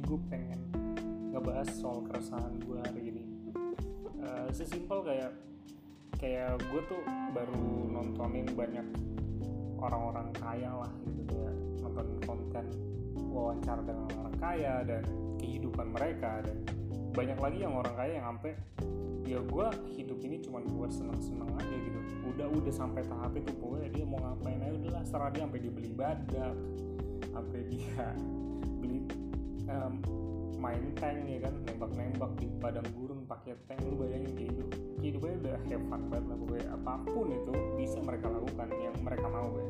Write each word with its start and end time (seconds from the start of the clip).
ini 0.00 0.08
gue 0.08 0.20
pengen 0.32 0.60
ngebahas 1.28 1.68
soal 1.76 2.00
keresahan 2.08 2.56
gue 2.64 2.80
hari 2.88 3.12
ini. 3.12 3.24
Uh, 4.16 4.48
sesimpel 4.48 5.04
kayak 5.04 5.36
kayak 6.16 6.56
gue 6.72 6.80
tuh 6.88 7.04
baru 7.36 7.84
nontonin 7.92 8.48
banyak 8.56 8.88
orang-orang 9.76 10.32
kaya 10.40 10.72
lah 10.72 10.88
gitu 11.04 11.20
kayak 11.28 11.52
nonton 11.84 12.06
konten 12.24 12.64
wawancara 13.28 13.84
dengan 13.84 14.08
orang 14.24 14.36
kaya 14.40 14.74
dan 14.88 15.04
kehidupan 15.36 15.92
mereka 15.92 16.40
dan 16.48 16.56
banyak 17.12 17.36
lagi 17.36 17.58
yang 17.60 17.76
orang 17.76 17.92
kaya 17.92 18.12
yang 18.16 18.26
sampai 18.32 18.56
ya 19.28 19.36
gue 19.36 19.66
hidup 20.00 20.18
ini 20.24 20.40
cuma 20.40 20.64
buat 20.64 20.96
seneng-seneng 20.96 21.60
aja 21.60 21.76
gitu. 21.76 22.00
Udah 22.24 22.48
udah 22.48 22.72
sampai 22.72 23.04
tahap 23.04 23.36
itu 23.36 23.52
pokoknya 23.60 23.92
dia 23.92 24.04
mau 24.08 24.16
ngapain 24.16 24.64
aja 24.64 24.72
udahlah 24.80 25.04
setelah 25.04 25.28
dia 25.28 25.44
sampai 25.44 25.60
dia 25.60 25.72
beli 25.76 25.92
badak 25.92 26.56
sampai 27.36 27.60
dia 27.68 28.06
beli 28.80 29.04
um, 29.70 29.94
main 30.60 30.92
tank 31.00 31.24
ya 31.24 31.40
kan 31.40 31.54
nembak-nembak 31.64 32.30
di 32.36 32.46
padang 32.60 32.84
gurun 32.92 33.24
pakai 33.24 33.56
tank 33.64 33.80
lu 33.88 33.96
bayangin 33.96 34.36
gitu 34.36 34.62
hidupnya 35.00 35.34
udah 35.40 35.56
have 35.72 35.84
fun 35.88 36.02
banget 36.12 36.26
lah 36.28 36.36
pokoknya 36.36 36.66
apa 36.76 36.92
pun 37.08 37.26
itu 37.32 37.52
bisa 37.80 37.98
mereka 38.04 38.26
lakukan 38.28 38.68
yang 38.76 38.96
mereka 39.00 39.26
mau 39.30 39.50
ya. 39.56 39.66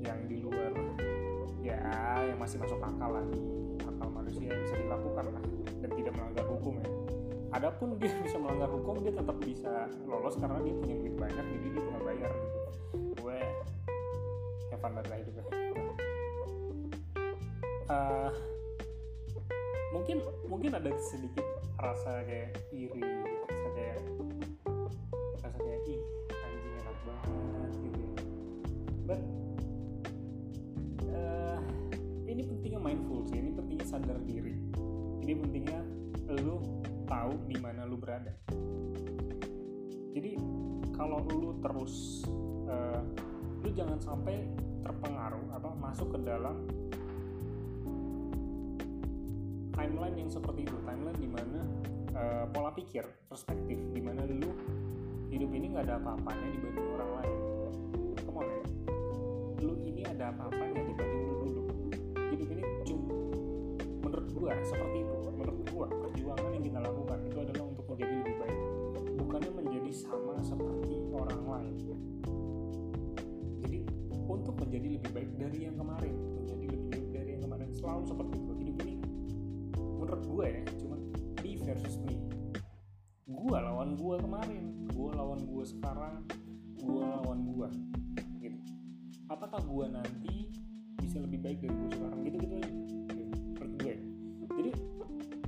Yang 0.00 0.20
di 0.32 0.36
luar 0.40 0.72
ya 1.60 1.76
yang 2.24 2.38
masih 2.40 2.56
masuk 2.56 2.80
akal 2.80 3.10
lagi 3.20 3.42
akal 3.84 4.08
manusia 4.08 4.48
yang 4.48 4.60
bisa 4.64 4.76
dilakukan 4.80 5.24
lah 5.28 5.44
dan 5.82 5.90
tidak 5.92 6.12
melanggar 6.16 6.46
hukum 6.46 6.74
ya. 6.78 6.88
Adapun 7.50 7.98
dia 7.98 8.14
bisa 8.22 8.36
melanggar 8.38 8.70
hukum 8.70 9.02
dia 9.02 9.12
tetap 9.12 9.36
bisa 9.42 9.90
lolos 10.06 10.38
karena 10.38 10.62
dia 10.62 10.74
punya 10.78 10.94
duit 11.02 11.14
banyak 11.18 11.44
jadi 11.58 11.66
dia 11.74 11.82
tinggal 11.82 12.02
bayar 12.06 12.30
gitu. 12.30 12.58
Gue 13.18 13.38
have 14.70 14.80
fun 14.80 14.92
banget 14.94 15.06
lah 15.10 15.18
hidupnya. 15.18 15.44
Uh, 17.90 18.30
mungkin 19.90 20.22
mungkin 20.46 20.70
ada 20.78 20.90
sedikit 21.02 21.42
rasa 21.82 22.22
kayak 22.22 22.54
iri 22.70 23.02
rasa 23.50 23.68
kayak 23.74 24.00
rasa 25.42 25.58
kayak 25.58 25.80
ih 25.90 26.02
anjing 26.30 26.74
enak 26.78 26.98
banget 27.02 27.72
gitu 27.82 27.98
ya. 27.98 28.12
But 29.06 29.22
uh, 31.10 31.58
ini 32.30 32.42
pentingnya 32.46 32.80
mindful 32.80 33.26
sih 33.26 33.38
ini 33.42 33.50
pentingnya 33.50 33.86
sadar 33.86 34.18
diri. 34.22 34.54
Ini 35.26 35.32
pentingnya 35.42 35.78
lu 36.38 36.62
tahu 37.10 37.34
di 37.50 37.58
mana 37.58 37.82
lu 37.82 37.98
berada. 37.98 38.30
Jadi 40.14 40.38
kalau 40.94 41.22
lu 41.26 41.58
terus 41.58 42.22
uh, 42.70 43.02
lu 43.60 43.68
jangan 43.74 43.98
sampai 43.98 44.46
terpengaruh 44.86 45.50
apa 45.50 45.70
masuk 45.76 46.14
ke 46.14 46.18
dalam 46.22 46.62
timeline 49.80 50.16
yang 50.20 50.28
seperti 50.28 50.68
itu. 50.68 50.76
Timeline 50.84 51.16
di 51.16 51.30
mana 51.32 51.60
uh, 52.12 52.44
pola 52.52 52.70
pikir 52.76 53.08
perspektif 53.32 53.80
di 53.96 54.00
mana 54.04 54.28
lu 54.28 54.52
hidup 55.32 55.50
ini 55.56 55.72
nggak 55.72 55.88
ada 55.88 55.96
apa-apanya 55.96 56.48
dibanding 56.52 56.88
orang 57.00 57.10
lain. 57.16 57.38
Come 58.28 58.38
on 58.44 58.46
ya 58.46 58.60
lu 59.64 59.74
ini 59.88 60.02
ada 60.04 60.36
apa-apanya 60.36 60.84
dibanding 60.84 61.22
lu 61.24 61.34
dulu? 61.40 61.62
Hidup 62.28 62.48
ini 62.52 62.62
cuma 62.84 63.08
menurut 64.04 64.28
gua 64.36 64.52
seperti 64.60 64.96
itu. 65.00 65.16
Menurut 65.32 65.58
gua 65.72 65.86
perjuangan 65.88 66.50
yang 66.52 66.64
kita 66.68 66.78
lakukan 66.84 67.18
itu 67.24 67.38
adalah 67.40 67.64
untuk 67.64 67.84
menjadi 67.88 68.14
lebih 68.20 68.36
baik. 68.36 68.60
Bukannya 69.16 69.50
menjadi 69.64 69.90
sama 69.96 70.34
seperti 70.44 70.94
orang 71.16 71.42
lain. 71.48 71.74
Jadi 73.64 73.78
untuk 74.28 74.54
menjadi 74.60 74.88
lebih 75.00 75.10
baik 75.16 75.30
dari 75.40 75.58
yang 75.64 75.76
kemarin 75.80 76.14
menjadi 76.36 76.64
lebih 76.68 76.88
baik 76.92 77.06
dari 77.16 77.28
yang 77.32 77.42
kemarin. 77.48 77.68
Selalu 77.72 78.02
seperti 78.04 78.36
itu 78.36 78.52
menurut 80.20 80.36
gue 80.36 80.46
ya 80.52 80.62
cuma 80.76 80.96
me 81.40 81.52
versus 81.64 81.96
me 82.04 82.14
gue 83.24 83.56
lawan 83.56 83.96
gue 83.96 84.16
kemarin 84.20 84.64
gue 84.92 85.10
lawan 85.16 85.40
gue 85.48 85.64
sekarang 85.64 86.14
gue 86.80 87.04
lawan 87.04 87.40
gue 87.48 87.68
gitu. 88.44 88.60
Apakah 89.32 89.64
gue 89.64 89.86
nanti 89.88 90.52
bisa 91.00 91.20
lebih 91.24 91.40
baik 91.40 91.64
dari 91.64 91.72
gue 91.72 91.90
sekarang? 91.96 92.20
Gitu 92.24 92.36
gitu 92.36 92.54
aja 92.56 92.70
gue. 93.80 93.94
Jadi 94.60 94.70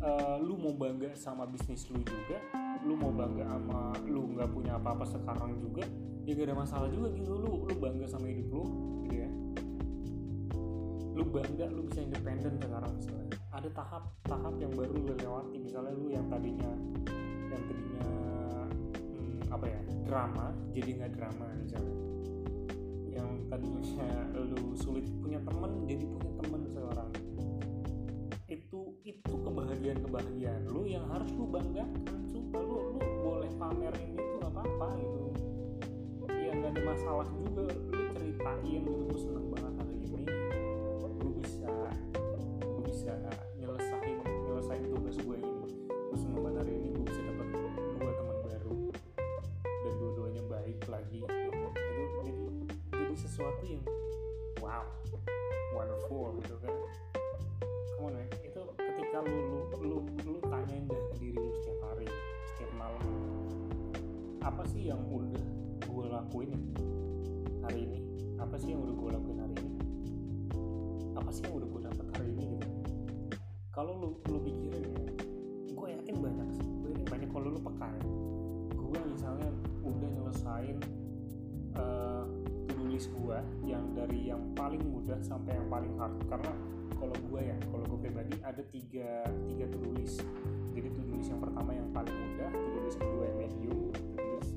uh, 0.01 0.37
lu 0.41 0.57
mau 0.57 0.73
bangga 0.73 1.13
sama 1.13 1.45
bisnis 1.45 1.85
lu 1.93 2.01
juga 2.01 2.41
lu 2.83 2.97
mau 2.97 3.13
bangga 3.13 3.45
sama 3.45 3.93
lu 4.09 4.33
nggak 4.33 4.49
punya 4.57 4.81
apa-apa 4.81 5.05
sekarang 5.05 5.61
juga 5.61 5.85
ya 6.25 6.33
gak 6.33 6.49
ada 6.49 6.57
masalah 6.57 6.89
juga 6.89 7.13
gitu. 7.13 7.37
Lu 7.37 7.69
lu 7.69 7.75
bangga 7.77 8.09
sama 8.09 8.25
hidup 8.25 8.49
lu 8.49 8.65
gitu 9.05 9.15
ya. 9.21 9.29
Lu 11.13 11.25
bangga 11.29 11.67
lu 11.69 11.85
bisa 11.93 12.01
independen 12.01 12.57
sekarang 12.57 12.93
misalnya 12.97 13.42
ada 13.53 13.69
tahap-tahap 13.69 14.55
yang 14.57 14.73
baru 14.73 14.97
lu 14.97 15.13
lewati. 15.13 15.57
Misalnya 15.61 15.93
lu 15.93 16.09
yang 16.09 16.27
tadinya 16.33 16.73
yang 17.53 17.63
tadinya 17.69 18.09
hmm, 18.73 19.53
apa 19.53 19.67
ya 19.69 19.81
drama 20.09 20.47
jadi 20.73 20.91
nggak 20.97 21.13
drama 21.13 21.47
misalnya. 21.61 21.97
Yang 23.13 23.29
tadinya 23.53 24.09
lu 24.33 24.73
sulit 24.73 25.05
punya 25.21 25.39
temen 25.45 25.85
jadi 25.85 26.05
punya 26.09 26.33
temen 26.41 26.63
sekarang 26.73 27.11
itu 28.53 28.81
itu 29.05 29.33
kebahagiaan 29.33 30.01
kebahagiaan 30.05 30.63
lu 30.69 30.85
yang 30.89 31.05
harus 31.13 31.29
lu 31.37 31.49
banggakan. 31.49 32.21
Sumpah 32.29 32.61
lu 32.61 32.97
lu 32.97 33.01
boleh 33.21 33.53
pamerin 33.61 34.17
itu 34.17 34.33
nggak 34.41 34.53
apa-apa 34.53 34.87
gitu. 34.97 35.21
Ya 36.33 36.53
nggak 36.57 36.73
ada 36.77 36.83
masalah 36.85 37.29
juga 37.33 37.69
lu 37.69 38.01
ceritain 38.17 38.61
gitu 38.65 38.93
gue 39.09 39.19
seneng 39.21 39.47
banget 39.53 39.72
mudah 85.13 85.29
sampai 85.29 85.53
yang 85.61 85.69
paling 85.69 85.93
hard. 86.01 86.17
Karena 86.25 86.53
kalau 86.97 87.13
gue 87.13 87.41
ya 87.45 87.57
kalau 87.69 87.85
gue 87.85 87.99
pribadi 88.01 88.33
ada 88.41 88.65
tiga 88.73 89.29
tiga 89.45 89.69
to-do 89.69 89.93
list. 89.93 90.25
Jadi 90.73 90.89
list 90.89 91.29
yang 91.29 91.41
pertama 91.45 91.77
yang 91.77 91.85
paling 91.93 92.17
mudah 92.17 92.49
to-do 92.49 92.79
list 92.81 92.97
kedua 92.97 93.29
yang 93.29 93.37
medium 93.45 93.79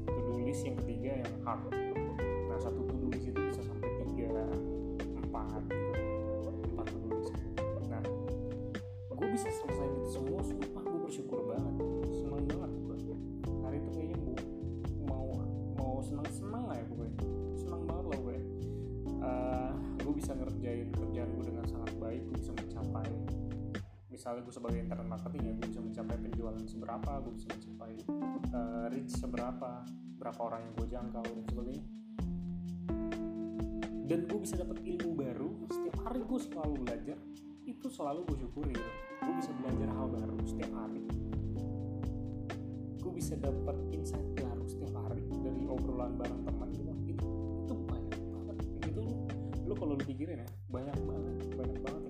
to-do 0.07 0.33
list 0.47 0.63
yang 0.63 0.79
ketiga 0.79 1.11
yang 1.27 1.33
hard. 1.43 1.75
Nah 2.47 2.55
satu 2.63 2.87
to-do 2.87 3.11
list 3.11 3.27
itu 3.27 3.39
bisa 3.51 3.67
sampai 3.67 3.99
tiga 4.07 4.47
empat 5.27 5.59
gitu. 5.67 5.91
Empat 6.71 6.85
to-do 6.87 7.07
list. 7.19 7.35
Nah 7.91 7.99
gue 9.11 9.27
bisa 9.35 9.51
selesai 9.51 9.87
itu 9.91 10.07
semua 10.07 10.39
sumpah 10.39 10.83
gue 10.87 10.99
bersyukur 11.03 11.51
banget. 11.51 11.75
Seneng 12.15 12.47
banget 12.47 12.71
gue 12.79 12.95
hari 13.59 13.83
itu 13.83 13.89
kayaknya 13.91 14.17
bu 14.23 14.31
mau 15.03 15.35
mau 15.75 15.99
seneng 15.99 16.23
seneng 16.31 16.54
misalnya 24.25 24.41
gue 24.41 24.55
sebagai 24.57 24.79
internet 24.81 25.05
marketing 25.05 25.41
ya 25.45 25.53
gue 25.53 25.67
bisa 25.69 25.81
mencapai 25.85 26.17
penjualan 26.17 26.63
seberapa 26.65 27.11
gue 27.21 27.33
bisa 27.37 27.47
mencapai 27.53 27.93
uh, 28.57 28.85
reach 28.89 29.13
seberapa 29.21 29.71
berapa 30.17 30.39
orang 30.41 30.65
yang 30.65 30.73
gue 30.81 30.87
jangkau 30.89 31.25
dan 31.29 31.45
sebagainya. 31.45 31.85
Dan 34.09 34.19
gue 34.25 34.39
bisa 34.41 34.57
dapat 34.57 34.81
ilmu 34.81 35.11
baru 35.13 35.49
setiap 35.69 35.97
hari 36.09 36.25
gue 36.25 36.39
selalu 36.41 36.73
belajar 36.81 37.17
itu 37.69 37.85
selalu 37.85 38.25
gue 38.33 38.37
syukuri 38.41 38.73
gitu. 38.73 38.91
gue 39.29 39.33
bisa 39.45 39.51
belajar 39.61 39.87
hal 39.93 40.07
baru 40.09 40.37
setiap 40.41 40.71
hari. 40.73 41.05
Gue 42.97 43.11
bisa 43.13 43.37
dapat 43.37 43.77
insight 43.93 44.25
baru 44.41 44.65
setiap 44.65 45.05
hari 45.05 45.21
dari 45.45 45.69
obrolan 45.69 46.17
bareng 46.17 46.41
teman 46.49 46.73
gitu 46.73 46.93
itu 47.05 47.25
itu 47.61 47.73
banyak 47.77 48.17
banget. 48.33 48.57
Gitu 48.89 48.99
lu 49.05 49.13
lu 49.69 49.73
kalau 49.77 49.93
lu 49.93 50.01
pikirin 50.01 50.41
ya 50.41 50.49
banyak 50.73 50.97
banget 51.05 51.35
banyak 51.61 51.79
banget 51.85 52.04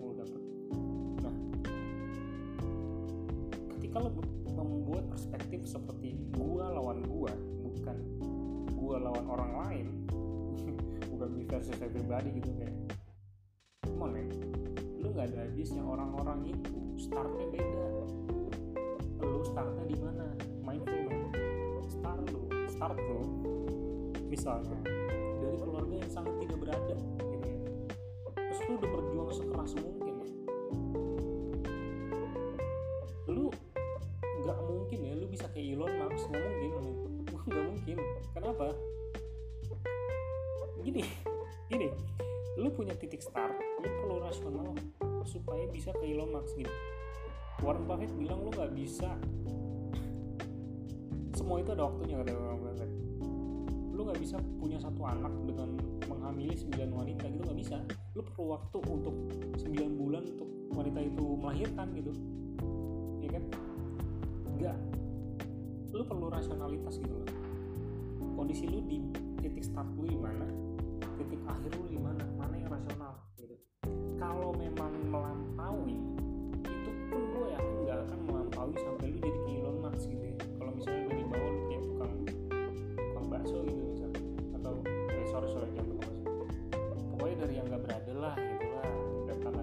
lu 4.03 4.09
membuat 4.55 5.07
perspektif 5.11 5.63
seperti 5.67 6.19
gua 6.35 6.71
lawan 6.71 7.03
gua 7.07 7.31
bukan 7.63 7.97
gua 8.75 8.95
lawan 8.99 9.25
orang 9.27 9.51
lain 9.67 9.87
bukan 11.11 11.29
me 11.31 11.43
versus 11.47 11.79
everybody 11.79 12.35
gitu 12.39 12.51
kayak 12.59 12.75
come 13.85 14.11
on 14.11 14.13
lu 14.99 15.13
nggak 15.13 15.29
ada 15.31 15.45
habisnya 15.45 15.85
orang-orang 15.85 16.49
itu 16.49 16.75
startnya 16.97 17.45
beda. 17.53 17.85
Lu 19.21 19.41
startnya 19.45 19.85
di 19.85 19.97
mana? 20.01 20.25
Mindful 20.65 21.05
man 21.05 21.21
start 21.85 22.25
lu 22.33 22.41
start 22.65 22.97
lu 22.97 23.21
misalnya 24.25 24.79
dari 25.37 25.57
keluarga 25.61 25.95
yang 26.01 26.11
sangat 26.11 26.33
tidak 26.41 26.57
berada 26.65 26.95
gitu 26.97 27.45
ya. 27.45 27.59
Terus 28.33 28.59
lu 28.65 28.71
udah 28.81 28.89
berjuang 28.89 29.31
sekeras 29.31 29.71
mungkin 29.77 29.94
gini 40.95 41.11
gini. 41.67 41.87
Lu 42.55 42.71
punya 42.71 42.95
titik 42.95 43.19
start 43.19 43.51
lu 43.83 43.89
perlu 43.99 44.23
rasional 44.23 44.71
supaya 45.27 45.67
bisa 45.67 45.91
ke 45.91 46.07
Elon 46.07 46.31
Musk 46.31 46.55
gitu 46.55 46.71
Warren 47.63 47.83
Buffett 47.87 48.11
bilang 48.19 48.43
lu 48.43 48.51
nggak 48.51 48.71
bisa. 48.75 49.15
Semua 51.35 51.63
itu 51.63 51.71
ada 51.71 51.87
waktunya 51.87 52.19
kata 52.19 52.31
Warren 52.35 52.61
Buffett. 52.63 52.91
Lu 53.95 54.01
nggak 54.03 54.19
bisa 54.19 54.35
punya 54.59 54.75
satu 54.79 55.01
anak 55.07 55.31
dengan 55.47 55.79
menghamili 56.07 56.51
9 56.51 56.91
wanita 56.91 57.25
gitu 57.31 57.43
nggak 57.47 57.59
bisa. 57.59 57.79
Lu 58.11 58.21
perlu 58.27 58.59
waktu 58.59 58.77
untuk 58.91 59.15
9 59.55 59.71
bulan 59.99 60.23
untuk 60.35 60.49
wanita 60.75 60.99
itu 60.99 61.25
melahirkan 61.39 61.87
gitu. 61.95 62.11
Ya 63.23 63.29
kan? 63.39 63.43
Nggak. 64.59 64.77
Lu 65.95 66.03
perlu 66.03 66.27
rasionalitas 66.27 66.99
gitu 66.99 67.15
loh. 67.15 67.29
Kondisi 68.35 68.67
lu 68.67 68.83
di 68.83 68.99
titik 69.39 69.63
start 69.63 69.87
lu 69.95 70.11
di 70.11 70.19
mana 70.19 70.64
titik 71.15 71.41
akhir 71.47 71.71
lu 71.79 71.87
di 71.87 71.99
mana? 71.99 72.23
Mana 72.35 72.55
yang 72.59 72.71
rasional? 72.71 73.13
Gitu. 73.39 73.55
Kalau 74.19 74.51
memang 74.55 74.91
melampaui 75.07 75.95
itu 76.67 76.91
pun 77.07 77.21
gue 77.31 77.45
yakin 77.55 77.75
nggak 77.87 77.97
akan 78.07 78.19
melampaui 78.27 78.75
sampai 78.83 79.05
lu 79.15 79.17
jadi 79.23 79.39
kayak 79.47 79.59
Elon 79.63 79.93
gitu 79.95 80.25
ya. 80.27 80.37
Kalau 80.59 80.71
misalnya 80.75 81.03
dari 81.07 81.23
bawah 81.23 81.49
lu 81.51 81.61
kayak 81.71 81.83
tukang 81.87 82.13
tukang 82.95 83.25
bakso 83.31 83.57
gitu 83.63 83.81
misalnya 83.87 84.21
atau 84.59 84.73
eh 84.87 85.25
sorry 85.31 85.47
sorry 85.51 85.67
jangan 85.71 85.87
tukang 85.95 86.15
bakso. 86.19 86.31
Pokoknya 87.15 87.35
dari 87.47 87.53
yang 87.55 87.65
nggak 87.71 87.81
berada 87.87 88.13
lah 88.13 88.35
gitu 88.35 88.67
lah. 88.75 88.87
Dan 89.25 89.37
tanda 89.39 89.61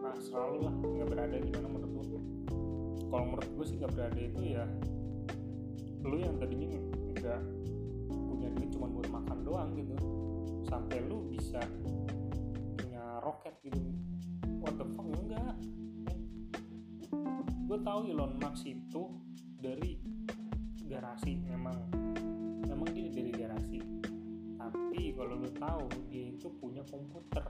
nah 0.00 0.16
selalu 0.20 0.56
lah 0.64 0.74
nggak 0.80 1.08
berada 1.12 1.36
gimana 1.36 1.66
menurut 1.68 2.04
lu. 2.08 2.20
Kalau 3.12 3.24
menurut 3.28 3.50
gue 3.52 3.64
sih 3.68 3.76
nggak 3.76 3.92
berada 3.92 4.20
itu 4.20 4.42
ya 4.42 4.64
lu 6.04 6.20
yang 6.20 6.36
tadinya 6.36 6.68
nggak 7.16 7.40
punya 8.12 8.48
duit 8.52 8.68
cuma 8.68 8.92
buat 8.92 9.08
makan 9.08 9.38
doang 9.40 9.72
gitu 9.72 9.96
sampai 10.74 11.06
lu 11.06 11.30
bisa 11.30 11.62
punya 12.74 13.22
roket 13.22 13.54
gitu. 13.62 13.78
What 14.58 14.74
the 14.74 14.82
fuck? 14.98 15.06
Enggak. 15.06 15.54
Gue 17.70 17.78
tahu 17.78 18.10
Elon 18.10 18.34
Musk 18.42 18.66
itu 18.66 19.06
dari 19.62 20.02
garasi 20.90 21.38
memang. 21.46 21.78
Memang 22.66 22.90
dia 22.90 23.06
dari 23.06 23.30
garasi. 23.30 23.78
Tapi 24.58 25.14
kalau 25.14 25.38
lu 25.38 25.50
tahu 25.54 25.86
dia 26.10 26.34
itu 26.34 26.50
punya 26.58 26.82
komputer. 26.90 27.46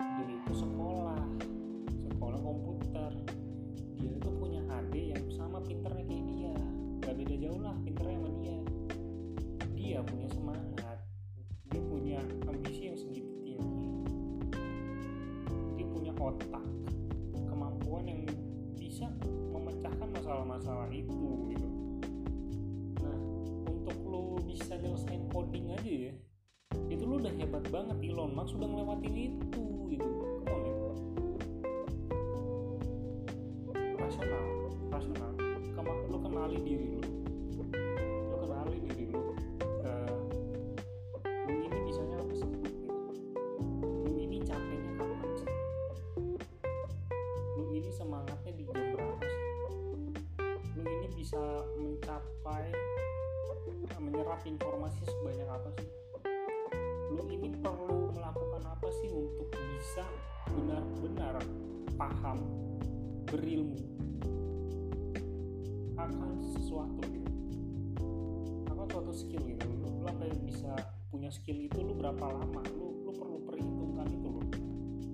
Dia 0.00 0.32
itu 0.32 0.52
sekolah. 0.56 1.20
Sekolah 2.00 2.40
komputer. 2.40 3.12
Dia 4.00 4.08
itu 4.08 4.28
punya 4.40 4.64
adik 4.72 5.20
yang 5.20 5.24
sama 5.36 5.60
pinternya 5.60 6.00
kayak 6.00 6.24
dia. 6.32 6.56
Gak 7.04 7.12
beda 7.12 7.34
jauh 7.44 7.60
lah 7.60 7.76
pinternya 7.84 8.16
sama 8.16 8.30
dia. 8.40 8.56
Dia 9.76 9.98
punya 10.00 10.28
semangat 10.32 10.97
Musk 28.48 28.64
sudah 28.64 28.72
ngelewatin 28.72 29.12
itu 29.12 29.64
gitu. 29.92 30.08
Come 30.48 30.72
man 33.68 33.92
rasional 34.00 34.44
rasional. 34.88 35.32
Kema 35.76 35.92
lo 36.08 36.16
kenali 36.16 36.56
diri 36.64 36.96
lo 36.96 37.04
lo 38.32 38.36
kenali 38.48 38.76
diri 38.88 39.04
lu 39.12 39.20
ini 41.60 41.76
bisanya 41.92 42.24
apa 42.24 42.32
sih? 42.32 42.48
Lu 44.08 44.16
ini 44.16 44.40
capeknya 44.40 44.96
kapan 44.96 45.30
sih? 45.36 45.52
Lu 47.52 47.62
ini 47.68 47.92
semangatnya 47.92 48.52
di 48.56 48.64
jam 48.64 48.80
berapa 48.96 49.24
sih? 49.28 49.44
Lu 50.72 50.88
ini 50.88 51.06
bisa 51.12 51.68
mencapai 51.76 52.72
eh, 52.72 54.00
menyerap 54.00 54.40
informasi 54.40 55.04
sebanyak 55.04 55.48
apa 55.52 55.68
sih? 55.76 55.88
Lu 57.12 57.28
ini 57.28 57.52
perlu 57.60 57.97
benar-benar 60.78 61.34
paham 61.98 62.38
berilmu 63.26 63.78
akan 65.98 66.38
sesuatu. 66.54 67.02
Gitu 67.02 67.30
apa 68.70 68.82
suatu 68.86 69.10
skill 69.10 69.42
gitu? 69.42 69.66
Lu, 69.66 69.98
lu 69.98 70.30
bisa 70.46 70.70
punya 71.10 71.34
skill 71.34 71.58
itu 71.66 71.82
lu 71.82 71.98
berapa 71.98 72.22
lama? 72.22 72.62
Lu 72.78 73.02
lu 73.02 73.10
perlu 73.10 73.38
perhitungkan 73.42 74.06
itu 74.06 74.28
lu 74.30 74.42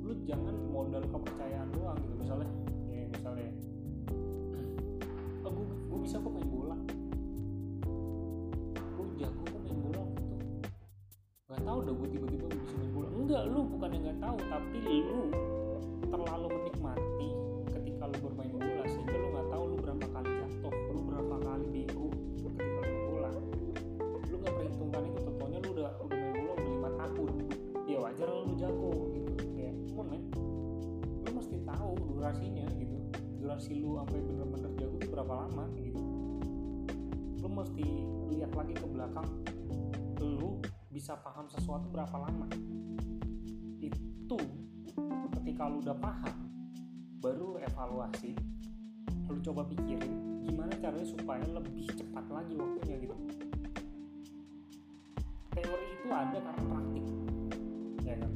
lu 0.05 0.13
jangan 0.29 0.53
modal 0.69 1.01
kepercayaan 1.09 1.73
doang 1.73 1.97
gitu. 2.05 2.15
Misalnya 2.21 2.51
ya 2.93 3.05
misalnya. 3.09 3.51
Oh, 5.45 5.53
gue, 5.53 6.01
bisa 6.01 6.17
kok 6.17 6.33
main 6.33 6.49
bola. 6.49 6.73
Gue 8.97 9.07
jago 9.21 9.45
kok 9.45 9.61
main 9.61 9.77
bola 9.77 10.01
gitu 10.09 10.35
nggak 11.55 11.71
tahu 11.71 11.79
dah 11.87 11.95
gue 11.95 12.09
tiba-tiba 12.11 12.47
bisa 12.51 12.75
main 12.81 12.91
bola. 12.91 13.09
Enggak 13.15 13.43
lu 13.47 13.61
bukan 13.69 13.89
yang 13.95 14.03
nggak 14.09 14.21
tahu 14.25 14.39
tapi 14.51 14.79
lu 14.89 15.23
terlalu 16.15 16.47
menikmati 16.63 17.31
ketika 17.75 18.07
lu 18.07 18.17
bermain 18.23 18.55
bola 18.55 18.87
sehingga 18.87 19.17
lu 19.19 19.29
nggak 19.35 19.47
tahu 19.51 19.63
lu 19.67 19.77
berapa 19.83 20.07
kali 20.15 20.31
jatuh 20.39 20.75
lu 20.95 21.01
berapa 21.11 21.35
kali 21.43 21.67
bego 21.75 22.07
ketika 22.39 22.81
lu 22.87 22.95
bola. 23.11 23.31
Lu 24.31 24.37
nggak 24.39 24.55
perhitungkan 24.55 25.03
itu 25.11 25.19
tentunya 25.27 25.59
lu 25.59 25.69
udah 25.75 25.91
udah 26.07 26.17
main 26.23 26.35
bola 26.39 26.53
udah 26.55 26.71
lima 26.71 26.91
tahun. 27.03 27.31
Ya 27.91 27.99
wajar 27.99 28.29
lu 28.31 28.53
jago 28.55 28.91
gitu 29.11 29.33
ya 29.59 29.71
come 29.91 29.99
on 29.99 30.07
man. 30.07 30.23
Lu 31.27 31.31
mesti 31.35 31.57
tahu 31.67 31.91
durasinya 31.99 32.67
gitu. 32.79 32.99
Durasi 33.43 33.73
lu 33.83 33.99
sampai 33.99 34.21
bener-bener 34.23 34.71
jago 34.79 34.95
itu 35.03 35.09
berapa 35.11 35.35
lama 35.35 35.65
gitu. 35.83 36.03
Lu 37.43 37.49
mesti 37.51 37.87
lihat 38.31 38.55
lagi 38.55 38.75
ke 38.79 38.87
belakang 38.87 39.29
lu 40.23 40.63
bisa 40.95 41.19
paham 41.19 41.51
sesuatu 41.51 41.91
berapa 41.91 42.17
lama. 42.23 42.47
Itu 43.83 44.39
ketika 45.45 45.69
lu 45.69 45.85
udah 45.85 45.93
paham 46.01 46.49
baru 47.21 47.53
lu 47.53 47.61
evaluasi 47.61 48.33
lu 49.29 49.37
coba 49.45 49.69
pikirin 49.69 50.41
gimana 50.41 50.73
caranya 50.81 51.05
supaya 51.05 51.45
lebih 51.45 51.85
cepat 51.93 52.25
lagi 52.33 52.57
waktunya 52.57 52.97
gitu. 53.05 53.17
Teori 55.53 55.87
itu 56.01 56.09
ada 56.09 56.41
karena 56.41 56.65
praktik 56.65 57.07
ya 58.09 58.17
kan? 58.25 58.33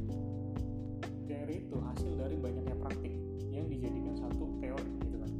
Teori 1.24 1.54
itu 1.64 1.76
hasil 1.80 2.12
dari 2.12 2.36
banyaknya 2.36 2.76
praktik 2.76 3.16
yang 3.56 3.64
dijadikan 3.72 4.12
satu 4.12 4.44
teori 4.60 4.92
gitu 5.00 5.16
kan. 5.16 5.32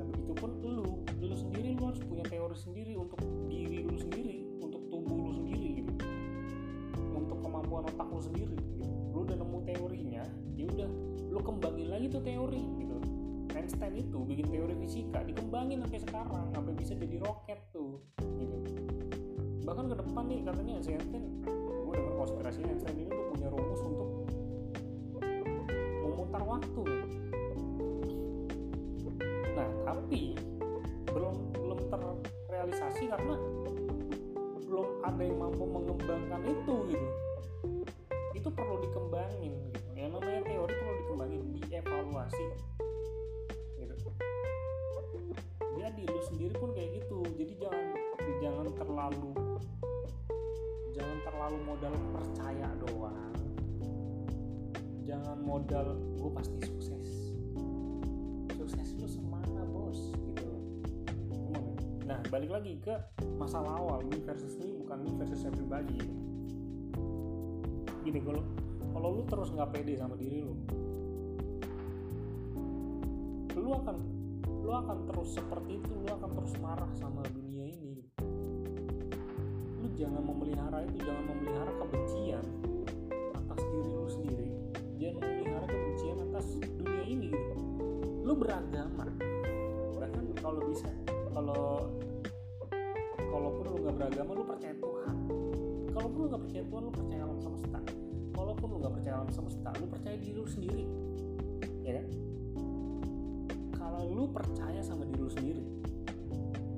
Dan 0.00 0.06
begitu 0.16 0.32
pun 0.32 0.50
lu 0.64 1.04
lu 1.20 1.36
sendiri 1.36 1.76
lu 1.76 1.92
harus 1.92 2.00
punya 2.08 2.24
teori 2.24 2.56
sendiri 2.56 2.96
untuk 2.96 3.20
diri 3.52 3.84
lu 3.84 4.00
sendiri 4.00 4.48
untuk 4.64 4.80
tubuh 4.88 5.28
lu 5.28 5.32
sendiri 5.44 5.84
gitu. 5.84 5.92
Untuk 7.12 7.36
kemampuan 7.44 7.84
otak 7.84 8.08
lu 8.08 8.24
sendiri 8.24 8.56
gitu 8.56 8.99
teorinya 9.70 10.24
ya 10.58 10.66
udah 10.66 10.90
lu 11.30 11.38
kembangin 11.38 11.88
lagi 11.94 12.06
tuh 12.10 12.22
teori 12.26 12.62
gitu. 12.82 12.98
Einstein 13.54 13.94
itu 13.98 14.18
bikin 14.26 14.46
teori 14.50 14.74
fisika 14.78 15.22
dikembangin 15.22 15.82
sampai 15.86 16.00
sekarang 16.02 16.50
sampai 16.54 16.72
bisa 16.74 16.92
jadi 16.98 17.16
roket 17.22 17.60
tuh 17.70 18.02
gitu. 18.18 18.58
Bahkan 19.62 19.84
ke 19.90 19.96
depan 20.02 20.24
nih 20.26 20.40
katanya 20.42 20.72
Einstein 20.82 21.02
gue 21.86 21.94
dengar 21.94 22.14
konspirasi 22.18 22.60
Einstein 22.66 22.96
ini 22.98 23.10
udah 23.10 23.26
punya 23.30 23.48
rumus 23.50 23.80
untuk 23.86 24.08
memutar 26.02 26.42
waktu. 26.42 26.82
Nah 29.54 29.70
tapi 29.86 30.34
belum 31.10 31.34
belum 31.54 31.78
terrealisasi 31.90 33.06
karena 33.06 33.34
belum 34.66 34.88
ada 35.02 35.22
yang 35.22 35.38
mampu 35.38 35.64
mengembangkan 35.66 36.42
itu 36.46 36.74
gitu 36.94 37.29
itu 38.40 38.48
perlu 38.48 38.80
dikembangin 38.80 39.52
gitu. 39.68 39.88
Yang 39.92 40.10
namanya 40.16 40.42
teori 40.48 40.72
perlu 40.72 40.94
dikembangin 41.04 41.40
dievaluasi 41.60 42.44
gitu. 43.76 44.08
Jadi 45.76 46.02
lu 46.08 46.20
sendiri 46.24 46.54
pun 46.56 46.72
kayak 46.72 47.04
gitu. 47.04 47.20
Jadi 47.36 47.52
jangan 47.60 47.86
jangan 48.40 48.66
terlalu 48.72 49.32
jangan 50.96 51.18
terlalu 51.20 51.58
modal 51.68 51.94
percaya 52.16 52.68
doang. 52.88 53.36
Jangan 55.04 55.38
modal 55.44 56.00
gue 56.16 56.30
pasti 56.32 56.58
sukses. 56.64 57.08
Sukses 58.56 58.88
lu 58.96 59.08
semana 59.08 59.60
bos? 59.68 60.16
Gitu 60.16 60.48
nah 62.08 62.18
balik 62.26 62.50
lagi 62.50 62.74
ke 62.80 62.96
masalah 63.36 63.76
awal. 63.78 64.00
Me 64.08 64.16
versus 64.24 64.56
me 64.58 64.72
bukan 64.80 64.98
me 65.04 65.10
versus 65.20 65.44
everybody 65.44 66.00
gini 68.10 68.26
kalau 68.26 68.42
kalau 68.90 69.08
lu 69.14 69.22
terus 69.30 69.54
nggak 69.54 69.70
pede 69.70 69.94
sama 69.94 70.18
diri 70.18 70.42
lu 70.42 70.58
lu 73.54 73.70
akan 73.70 73.96
lu 74.66 74.70
akan 74.74 74.98
terus 75.06 75.38
seperti 75.38 75.78
itu 75.78 75.94
lu 75.94 76.10
akan 76.10 76.30
terus 76.34 76.54
marah 76.58 76.90
sama 76.98 77.22
dunia 77.30 77.70
ini. 77.70 78.02
Lu 79.78 79.86
jangan 79.94 80.26
memelihara 80.26 80.82
itu 80.90 81.06
jangan 81.06 81.24
memelihara 81.30 81.72
kebencian 81.78 82.44
atas 83.30 83.60
diri 83.70 83.90
lu 83.94 84.10
sendiri. 84.10 84.50
Jangan 84.98 85.22
memelihara 85.22 85.66
kebencian 85.70 86.18
atas 86.30 86.46
dunia 86.58 87.04
ini 87.06 87.28
gitu. 87.30 87.56
Lu 88.26 88.34
beragama. 88.34 89.06
Bahkan 90.02 90.24
kalau 90.42 90.60
bisa 90.66 90.90
kalau 91.30 91.94
kalaupun 93.18 93.64
lu 93.70 93.76
nggak 93.86 93.94
beragama 94.02 94.30
lu 94.34 94.42
percaya 94.42 94.74
Tuhan. 94.74 95.16
Kalaupun 95.94 96.18
lu 96.18 96.26
nggak 96.26 96.42
percaya 96.42 96.64
Tuhan 96.66 96.82
lu 96.82 96.92
percaya 96.94 97.22
alam 97.22 97.38
semesta 97.38 97.99
lu 98.66 98.76
nggak 98.82 98.92
percaya 99.00 99.14
alam 99.20 99.30
semesta 99.32 99.70
lu 99.80 99.86
percaya 99.88 100.16
diri 100.20 100.34
lu 100.36 100.44
sendiri. 100.44 100.84
Ya 101.86 101.92
kan? 102.00 102.06
Kalau 103.76 104.02
lu 104.12 104.24
percaya 104.28 104.80
sama 104.84 105.08
diri 105.08 105.20
lu 105.20 105.32
sendiri 105.32 105.64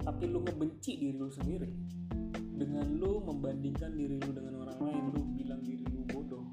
tapi 0.02 0.26
lu 0.26 0.42
ngebenci 0.42 0.98
diri 0.98 1.14
lu 1.14 1.30
sendiri 1.30 1.70
dengan 2.58 2.86
lu 2.98 3.22
membandingkan 3.22 3.94
diri 3.94 4.18
lu 4.18 4.30
dengan 4.34 4.66
orang 4.66 4.78
lain 4.82 5.02
lu 5.14 5.22
bilang 5.38 5.62
diri 5.62 5.86
lu 5.86 6.02
bodoh 6.10 6.46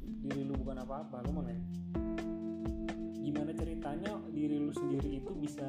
diri 0.00 0.44
lu 0.44 0.52
bukan 0.60 0.84
apa-apa 0.84 1.24
lu 1.24 1.32
mana 1.32 1.56
gimana 3.20 3.50
ceritanya 3.56 4.20
diri 4.32 4.56
lu 4.60 4.72
sendiri 4.72 5.20
itu 5.20 5.32
bisa 5.36 5.64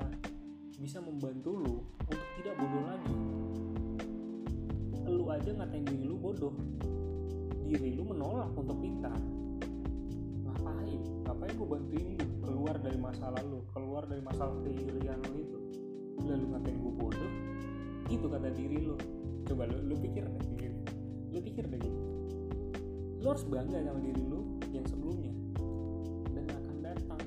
bisa 0.77 0.99
membantu 1.01 1.57
lu 1.57 1.75
untuk 2.05 2.27
tidak 2.37 2.55
bodoh 2.61 2.83
lagi? 2.85 3.15
Lu 5.09 5.25
aja 5.33 5.49
ngatain 5.49 5.83
diri 5.87 6.05
lu 6.05 6.15
bodoh 6.21 6.53
diri 7.67 7.99
lu 7.99 8.06
menolak 8.27 8.51
untuk 8.59 8.75
pintar 8.83 9.15
ngapain? 10.43 10.99
Ngapain 11.23 11.53
gue 11.55 11.67
bantuin 11.71 12.07
lu 12.19 12.27
keluar 12.43 12.75
dari 12.75 12.99
masalah 12.99 13.39
lu 13.47 13.63
keluar 13.71 14.03
dari 14.03 14.19
masalah 14.19 14.51
keirian 14.67 15.19
lu 15.31 15.39
itu. 15.39 15.59
Lalu 16.27 16.45
ngatain 16.51 16.75
gue 16.75 16.93
bodoh? 16.99 17.31
Itu 18.11 18.27
kata 18.27 18.51
diri 18.51 18.83
lu. 18.83 18.99
Coba 19.47 19.63
lu, 19.71 19.79
lu 19.79 19.95
pikir 19.95 20.27
deh 20.27 20.43
gitu. 20.59 20.75
lu 21.31 21.39
pikir 21.39 21.63
deh 21.71 21.79
gitu. 21.79 22.01
Lu 23.23 23.27
harus 23.31 23.47
bangga 23.47 23.79
sama 23.79 23.99
diri 24.03 24.23
lu 24.27 24.59
yang 24.75 24.83
sebelumnya. 24.91 25.31
Dan 26.35 26.45
akan 26.51 26.77
datang. 26.83 27.23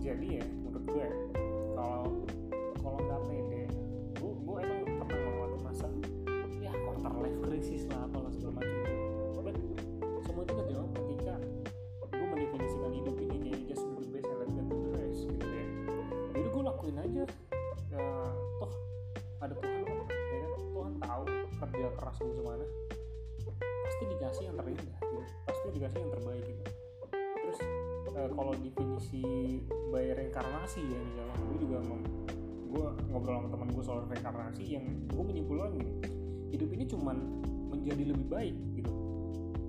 Jadi 0.00 0.26
ya 0.40 0.44
menurut 0.64 0.84
gue 0.88 1.08
kalau 1.76 2.00
kalau 2.08 2.25
lakuin 16.86 17.02
aja. 17.02 17.24
Ya, 17.90 18.06
toh 18.62 18.72
ada 19.42 19.54
Tuhan 19.58 19.82
ya 19.82 20.38
kan? 20.46 20.52
Tuhan 20.70 20.92
tahu 21.02 21.22
kerja 21.58 21.86
keras 21.98 22.16
gue 22.22 22.34
semana 22.38 22.66
pasti 23.58 24.04
dikasih 24.06 24.42
yang 24.50 24.56
terindah 24.58 24.98
gitu 25.02 25.22
pasti 25.46 25.66
dikasih 25.74 25.98
yang 25.98 26.10
terbaik 26.14 26.44
gitu. 26.46 26.62
Terus 27.42 27.58
eh, 28.14 28.30
kalau 28.30 28.52
definisi 28.54 29.22
by 29.90 30.14
reinkarnasi 30.14 30.82
ya 30.86 31.00
misalnya 31.02 31.34
gue 31.42 31.58
juga 31.58 31.78
gue 32.70 32.86
ngobrol 33.10 33.34
sama 33.42 33.48
teman 33.50 33.68
gue 33.74 33.82
soal 33.82 34.00
reinkarnasi 34.06 34.62
yang 34.66 34.86
gue 35.10 35.22
menyimpulkan 35.26 35.74
gini 35.74 35.92
hidup 36.54 36.70
ini 36.70 36.84
cuman 36.86 37.16
menjadi 37.74 38.02
lebih 38.14 38.26
baik 38.30 38.56
gitu. 38.78 38.92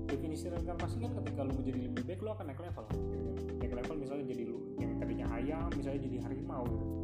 Definisi 0.05 0.53
reinkarnasi 0.53 1.01
kan 1.01 1.11
ketika 1.17 1.41
lu 1.49 1.53
menjadi 1.57 1.79
lebih 1.81 2.01
baik 2.05 2.19
lu 2.21 2.29
akan 2.29 2.45
naik 2.45 2.61
level 2.61 2.85
gitu 2.93 3.25
kan. 3.25 3.35
naik 3.57 3.73
level 3.73 3.95
misalnya 4.05 4.25
jadi 4.29 4.43
lu 4.45 4.57
yang 4.77 4.91
tadinya 5.01 5.25
ayam 5.33 5.69
misalnya 5.73 6.01
jadi 6.05 6.17
harimau 6.25 6.65
gitu 6.69 6.96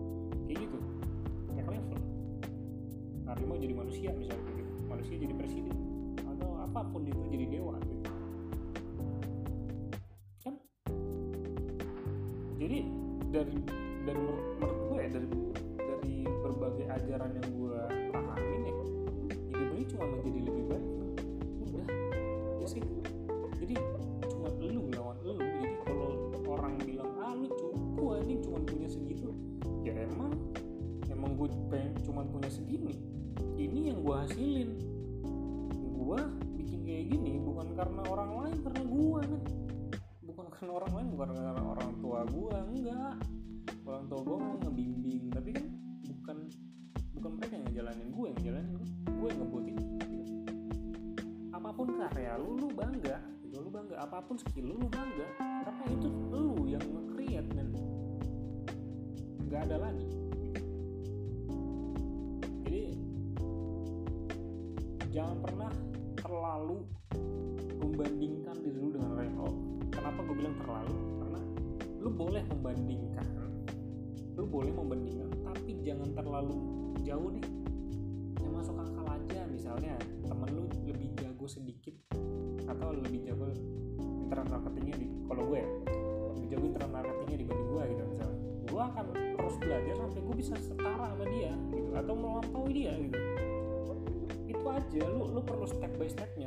kayak 0.54 0.70
gitu. 0.70 0.78
Naik 1.58 1.68
level 1.74 2.00
harimau 3.26 3.58
jadi 3.58 3.74
manusia 3.74 4.10
misalnya 4.14 4.52
gitu. 4.54 4.72
Manusia 4.86 5.16
jadi 5.18 5.34
presiden. 5.34 5.76
Atau 6.22 6.50
apa 6.62 6.82
pun 6.86 7.02
itu 7.10 7.24
jadi 7.34 7.46
dewa 7.50 7.76
gitu. 7.82 8.02
Kan? 10.46 10.56
Jadi 12.62 12.80
dari 13.34 13.58
dari 14.06 14.20
menurut, 14.22 14.78
gue 14.94 14.98
ya 15.02 15.10
dari 15.10 15.28
dari 15.82 16.16
berbagai 16.30 16.86
ajaran 17.02 17.32
yang 17.34 17.48
gue 17.50 17.80
pahamin 18.14 18.62
ya 18.70 18.74
hidup 19.50 19.70
ini 19.74 19.84
cuma 19.90 20.06
menjadi 20.06 20.40
lebih 20.46 20.64
baik 20.70 20.93
cuma 32.44 32.60
segini. 32.60 33.00
Ini 33.56 33.96
yang 33.96 34.04
gue 34.04 34.16
hasilin. 34.20 34.72
Gue 35.96 36.20
bikin 36.60 36.84
kayak 36.84 37.06
gini 37.16 37.40
bukan 37.40 37.72
karena 37.72 38.04
membandingkan 67.94 68.58
diri 68.58 68.74
lu 68.82 68.90
dengan 68.90 69.14
orang 69.14 69.22
lain. 69.22 69.34
Kenapa 69.94 70.20
gue 70.26 70.36
bilang 70.42 70.58
terlalu? 70.58 70.98
Karena 71.22 71.42
lu 72.02 72.10
boleh 72.10 72.44
membandingkan. 72.50 73.28
Lu 74.34 74.50
boleh 74.50 74.74
membandingkan 74.74 75.30
tapi 75.46 75.78
jangan 75.86 76.10
terlalu 76.18 76.58
jauh 77.06 77.30
deh. 77.30 77.46
Yang 78.42 78.50
masuk 78.50 78.76
akal 78.82 79.06
aja 79.14 79.46
misalnya 79.46 79.94
temen 80.26 80.50
lu 80.58 80.66
lebih 80.90 81.14
jago 81.22 81.46
sedikit 81.46 81.94
atau 82.66 82.98
lebih 82.98 83.30
jago 83.30 83.54
internet 84.02 84.50
marketingnya 84.50 84.96
di 84.98 85.08
kalau 85.30 85.44
gue 85.54 85.60
ya 85.62 85.70
lebih 86.34 86.48
jago 86.50 86.66
internet 86.74 86.92
marketingnya 86.98 87.38
dibanding 87.46 87.70
gue 87.70 87.84
gitu 87.94 88.04
misalnya. 88.10 88.40
Gue 88.74 88.82
akan 88.82 89.06
terus 89.14 89.56
belajar 89.62 89.96
sampai 90.02 90.22
gue 90.26 90.36
bisa 90.42 90.54
setara 90.58 91.06
sama 91.14 91.26
dia 91.30 91.54
gitu 91.78 91.92
atau 91.94 92.14
melampaui 92.18 92.74
dia 92.74 92.92
gitu. 92.98 93.18
Itu 94.50 94.66
aja 94.66 95.02
lu 95.14 95.30
lu 95.30 95.42
perlu 95.46 95.70
step 95.70 95.94
by 96.02 96.10
stepnya 96.10 96.43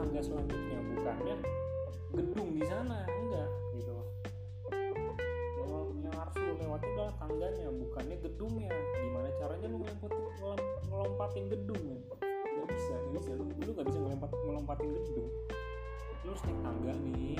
tangga 0.00 0.20
selanjutnya. 0.24 0.78
Bukannya 0.96 1.36
gedung 2.16 2.48
di 2.56 2.64
sana 2.64 3.04
enggak 3.04 3.50
gitu 3.76 3.92
yang, 5.70 6.08
harus 6.16 6.34
lu 6.40 6.52
lewati 6.56 6.86
adalah 6.96 7.14
tangganya 7.20 7.68
bukannya 7.68 8.16
gedungnya. 8.24 8.72
Gimana 8.72 9.28
caranya 9.36 9.66
lu 9.68 9.76
ngelompatin, 9.84 10.24
ngelom- 10.40 10.68
ngelompatin 10.88 11.44
gedung 11.52 11.80
men? 11.84 12.00
Nggak 12.16 12.66
bisa 12.72 12.94
nggak 12.96 13.12
bisa. 13.12 13.30
Lu 13.36 13.44
lu 13.44 13.70
nggak 13.76 13.86
bisa 13.92 13.98
ngelompat 14.00 14.30
ngelompatin 14.32 14.88
gedung. 14.88 15.28
Lu 16.24 16.28
harus 16.32 16.42
naik 16.48 16.58
tangga 16.64 16.92
nih 17.04 17.36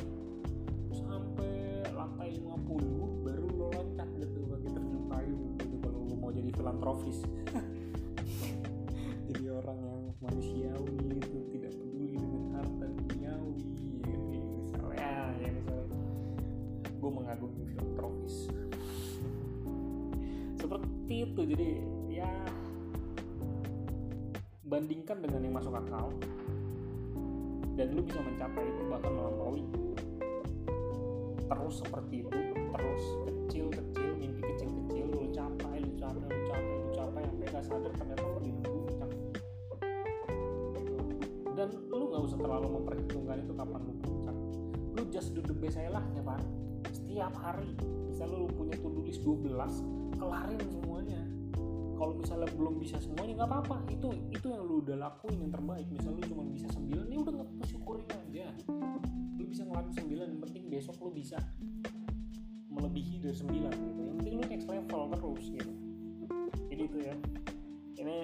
sampai 0.93 1.52
lantai 1.97 2.31
50 2.45 3.25
baru 3.25 3.47
lo 3.57 3.67
loncat 3.73 4.09
gitu 4.21 4.38
pakai 4.52 4.71
terjun 4.76 5.02
payung 5.09 5.45
gitu 5.64 5.76
kalau 5.81 6.00
lu 6.05 6.14
mau 6.21 6.29
jadi 6.29 6.50
filantropis. 6.52 7.25
Jadi 9.31 9.47
orang 9.47 9.79
yang 9.79 10.02
manusiawi 10.19 11.23
itu 11.23 11.50
gue 17.40 17.49
mengagumi 17.49 17.66
filantropis 17.73 18.37
seperti 20.61 21.14
itu 21.25 21.40
jadi 21.56 21.68
ya 22.20 22.30
bandingkan 24.68 25.18
dengan 25.25 25.40
yang 25.42 25.54
masuk 25.56 25.75
akal 25.75 26.12
dan 27.80 27.97
lu 27.97 28.04
bisa 28.04 28.20
mencapai 28.20 28.68
itu 28.68 28.82
bahkan 28.92 29.09
melampaui. 29.09 29.64
Terus 31.49 31.75
seperti 31.80 32.14
itu 32.23 32.38
terus 32.54 33.04
kecil 33.25 33.66
kecil 33.73 34.11
mimpi 34.20 34.42
kecil 34.52 34.68
kecil 34.68 35.04
lu 35.09 35.32
capai 35.32 35.80
lu 35.80 35.97
capai 35.97 36.28
lu 36.28 36.42
capai 36.44 36.75
lu 36.76 36.88
capai 36.92 37.23
sampai 37.25 37.47
gak 37.50 37.64
sadar 37.64 37.92
ternyata 37.97 38.23
lu 38.23 38.38
di 38.44 38.52
puncak 38.62 39.11
dan 41.56 41.68
lu 41.88 42.04
nggak 42.12 42.23
usah 42.30 42.38
terlalu 42.38 42.68
memperhitungkan 42.78 43.37
itu 43.42 43.52
kapan 43.56 43.80
lu 43.82 43.94
puncak. 44.04 44.37
Lu 44.94 45.02
just 45.09 45.32
do 45.32 45.40
the 45.40 45.56
best 45.56 45.80
lah 45.80 46.04
ya 46.14 46.23
pak 46.23 46.60
setiap 47.11 47.35
hari. 47.43 47.75
Misalnya 48.07 48.38
lu 48.38 48.47
punya 48.55 48.79
to 48.79 48.87
do 48.87 49.02
list 49.02 49.26
12 49.26 49.50
kelarin 50.14 50.62
semuanya. 50.71 51.19
Kalau 51.99 52.14
misalnya 52.14 52.47
belum 52.55 52.79
bisa 52.79 53.02
semuanya 53.02 53.43
nggak 53.43 53.50
apa-apa. 53.50 53.76
Itu 53.90 54.14
itu 54.31 54.47
yang 54.47 54.62
lu 54.62 54.79
udah 54.79 54.95
lakuin 54.95 55.43
yang 55.43 55.50
terbaik. 55.50 55.90
Misalnya 55.90 56.23
lu 56.23 56.26
cuma 56.31 56.47
bisa 56.47 56.71
9 56.71 57.11
ya 57.11 57.19
udah 57.19 57.33
nggak 57.35 57.67
syukurin 57.67 58.07
aja. 58.14 58.47
Lu 59.35 59.43
bisa 59.43 59.67
ngelakuin 59.67 60.07
9 60.07 60.23
yang 60.23 60.43
penting 60.47 60.64
besok 60.71 61.02
lu 61.02 61.11
bisa 61.11 61.38
melebihi 62.71 63.19
dari 63.19 63.35
9 63.35 63.59
gitu. 63.59 64.00
Yang 64.07 64.17
penting 64.23 64.35
lu 64.38 64.45
next 64.47 64.69
level 64.71 65.02
terus 65.11 65.45
gitu. 65.50 65.73
Jadi 66.71 66.83
itu 66.87 66.99
ya. 67.02 67.14
Ini 67.99 68.19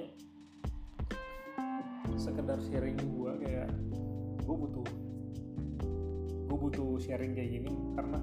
sekedar 2.14 2.62
sharing 2.71 2.97
gue 3.02 3.33
kayak 3.43 3.69
gue 4.47 4.57
butuh 4.57 4.87
gue 6.47 6.57
butuh 6.57 6.97
sharing 7.02 7.35
kayak 7.35 7.50
gini 7.61 7.75
karena 7.93 8.23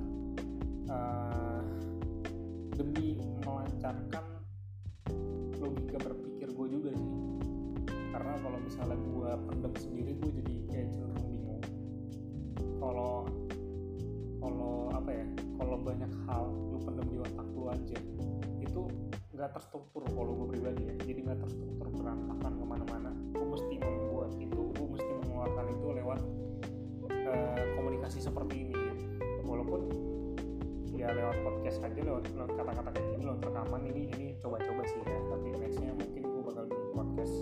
uh, 0.94 1.62
demi 2.78 3.18
melancarkan 3.42 4.26
logika 5.58 5.98
berpikir 6.02 6.48
gue 6.54 6.68
juga 6.70 6.92
sih. 6.94 7.12
Karena 8.14 8.34
kalau 8.42 8.60
misalnya 8.62 8.98
gue 8.98 9.30
pendem 9.50 9.74
sendiri 9.78 10.12
gue 10.22 10.32
jadi 10.44 10.54
kayak 10.70 10.88
cenderung 10.94 11.28
bingung. 11.30 11.64
Kalau 12.78 13.14
kalau 14.44 14.76
apa 14.92 15.12
ya 15.12 15.26
kalau 15.58 15.78
banyak 15.82 16.12
hal 16.30 16.46
lu 16.52 16.78
pendem 16.84 17.08
di 17.10 17.18
otak 17.24 17.48
lu 17.56 17.64
aja 17.72 17.98
itu 18.62 18.82
nggak 19.34 19.50
terstruktur 19.58 20.04
kalau 20.14 20.32
gue 20.44 20.48
pribadi 20.58 20.82
ya. 20.92 20.96
Jadi 21.02 21.20
nggak 21.26 21.40
terstruktur 21.42 21.88
berantakan 21.90 22.54
ke 22.54 22.66
mana-mana. 22.66 23.12
Gue 23.34 23.48
mesti 23.50 23.76
membuat 23.82 24.32
itu 24.38 24.62
gue 24.78 24.88
mesti 24.94 25.12
mengeluarkan 25.26 25.66
itu 25.74 25.86
lewat 26.04 26.20
uh, 27.08 27.66
komunikasi 27.80 28.20
seperti 28.22 28.56
ini 28.68 28.83
ya 31.04 31.12
lewat 31.12 31.38
podcast 31.44 31.84
aja 31.84 32.00
lewat, 32.00 32.24
kata-kata 32.32 32.90
kayak 32.96 33.08
gini 33.12 33.24
lewat 33.28 33.44
rekaman 33.44 33.82
ini 33.92 34.02
ini 34.16 34.28
coba-coba 34.40 34.82
sih 34.88 35.04
ya. 35.04 35.20
Tapi 35.28 35.48
nextnya 35.60 35.92
mungkin 35.92 36.24
gue 36.24 36.42
bakal 36.48 36.64
bikin 36.72 36.90
podcast. 36.96 37.36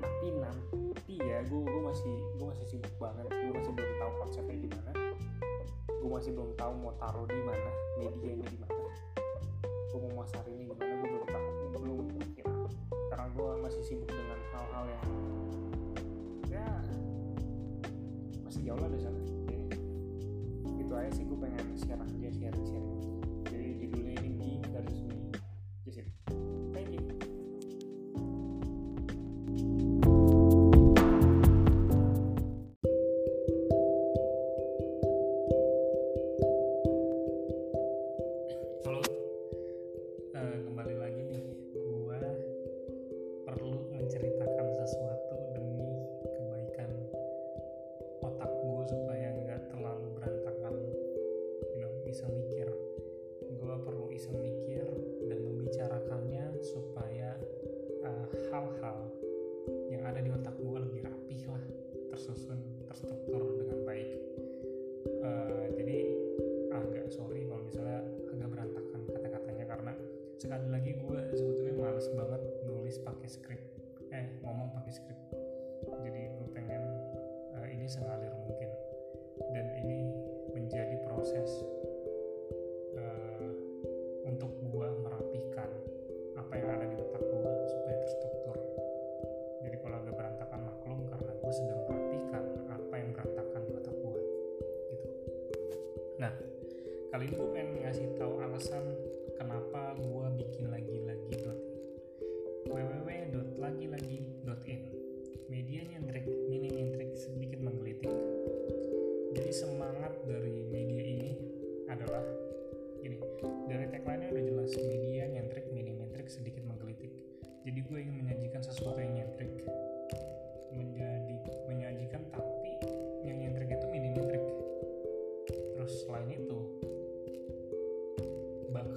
Tapi 0.00 0.26
nanti 0.40 1.14
ya 1.20 1.38
gue 1.44 1.60
gue 1.60 1.82
masih 1.84 2.16
gue 2.40 2.46
masih 2.48 2.66
sibuk 2.72 2.94
banget. 2.96 3.28
Gue 3.28 3.52
masih 3.52 3.72
belum 3.76 3.92
tahu 4.00 4.12
konsepnya 4.24 4.56
gimana 4.56 4.92
gue 6.04 6.12
masih 6.12 6.36
belum 6.36 6.52
tahu 6.60 6.72
mau 6.84 6.92
taruh 7.00 7.24
di 7.24 7.40
mana 7.40 7.70
medianya 7.96 8.44
di 8.44 8.58
mana. 8.60 8.84
Gue 9.88 10.00
mau 10.04 10.20
masar 10.20 10.44
ini 10.52 10.68
gimana 10.68 11.00
gue 11.00 11.08
belum 11.08 11.28
tahu 11.32 11.48
belum 11.80 12.06
ya, 12.36 12.44
karena 13.08 13.26
gue 13.32 13.48
masih 13.64 13.82
sibuk 13.88 14.12
dengan 14.12 14.36
hal-hal 14.52 14.84
yang 14.84 15.04
ya 16.52 16.68
masih 18.44 18.60
jauh 18.68 18.76
lah 18.76 18.88
dari 18.92 19.00
sana 19.00 19.23
pengen 21.56 21.78
share 21.78 22.23
sekali 70.44 70.68
lagi 70.68 70.92
gue 71.00 71.20
sebetulnya 71.32 71.72
males 71.80 72.04
banget 72.12 72.42
nulis 72.68 73.00
pakai 73.00 73.28
skrip. 73.32 73.62
Eh 74.12 74.28
ngomong 74.44 74.76
pakai 74.76 74.92
skrip. 74.92 75.16
Jadi 76.04 76.36
gue 76.36 76.48
pengen 76.52 76.84
eh, 77.56 77.72
ini 77.72 77.88
sengalir 77.88 78.33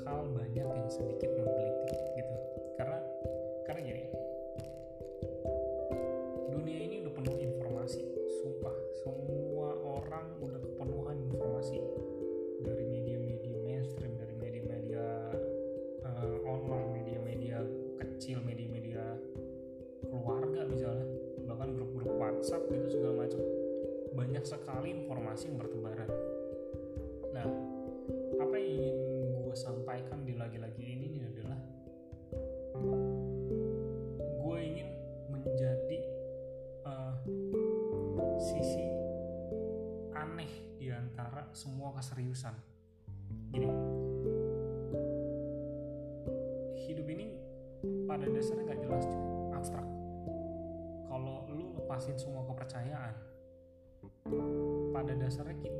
bakal 0.08 0.24
banyak 0.32 0.64
yang 0.64 0.88
sedikit 0.88 1.28
menggelitik 1.36 1.57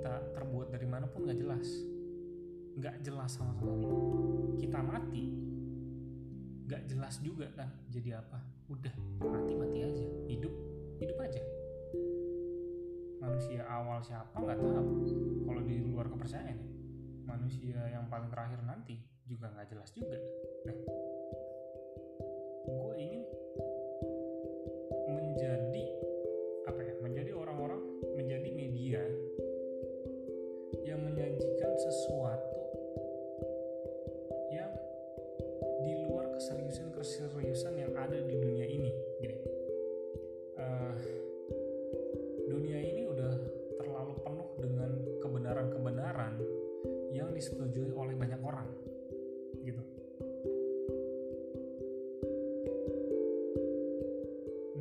kita 0.08 0.40
terbuat 0.40 0.72
dari 0.72 0.88
mana 0.88 1.04
pun 1.04 1.28
nggak 1.28 1.36
jelas. 1.36 1.68
Nggak 2.80 2.96
jelas 3.04 3.28
sama 3.36 3.52
sekali. 3.60 3.84
Kita 4.56 4.80
mati 4.80 5.36
nggak 6.68 6.84
jelas 6.88 7.20
juga 7.20 7.52
kan 7.60 7.68
jadi 7.92 8.24
apa. 8.24 8.40
Udah 8.72 8.96
mati 9.20 9.52
mati 9.60 9.84
aja. 9.84 10.08
Hidup 10.32 10.54
hidup 11.04 11.18
aja. 11.20 11.44
Manusia 13.20 13.68
awal 13.68 14.00
siapa 14.00 14.32
nggak 14.32 14.56
tahu. 14.56 15.12
Kalau 15.44 15.62
di 15.68 15.76
luar 15.84 16.08
kepercayaan 16.08 16.56
ya. 16.56 16.58
Manusia 17.28 17.80
yang 17.92 18.08
paling 18.08 18.32
terakhir 18.32 18.64
nanti 18.64 19.04
juga 19.28 19.52
nggak 19.52 19.76
jelas 19.76 19.92
juga. 19.92 20.16
Nah 20.64 20.78
gue 22.64 22.94
ingin 22.96 23.28
keseriusan 36.98 37.78
yang 37.78 37.94
ada 37.94 38.18
di 38.18 38.34
dunia 38.34 38.66
ini. 38.66 38.90
Gini. 39.22 39.38
Uh, 40.58 40.98
dunia 42.50 42.82
ini 42.82 43.06
udah 43.06 43.34
terlalu 43.78 44.18
penuh 44.26 44.50
dengan 44.58 44.92
kebenaran-kebenaran 45.22 46.34
yang 47.14 47.30
disetujui 47.38 47.94
oleh 47.94 48.18
banyak 48.18 48.42
orang 48.42 48.66
gitu. 49.62 49.84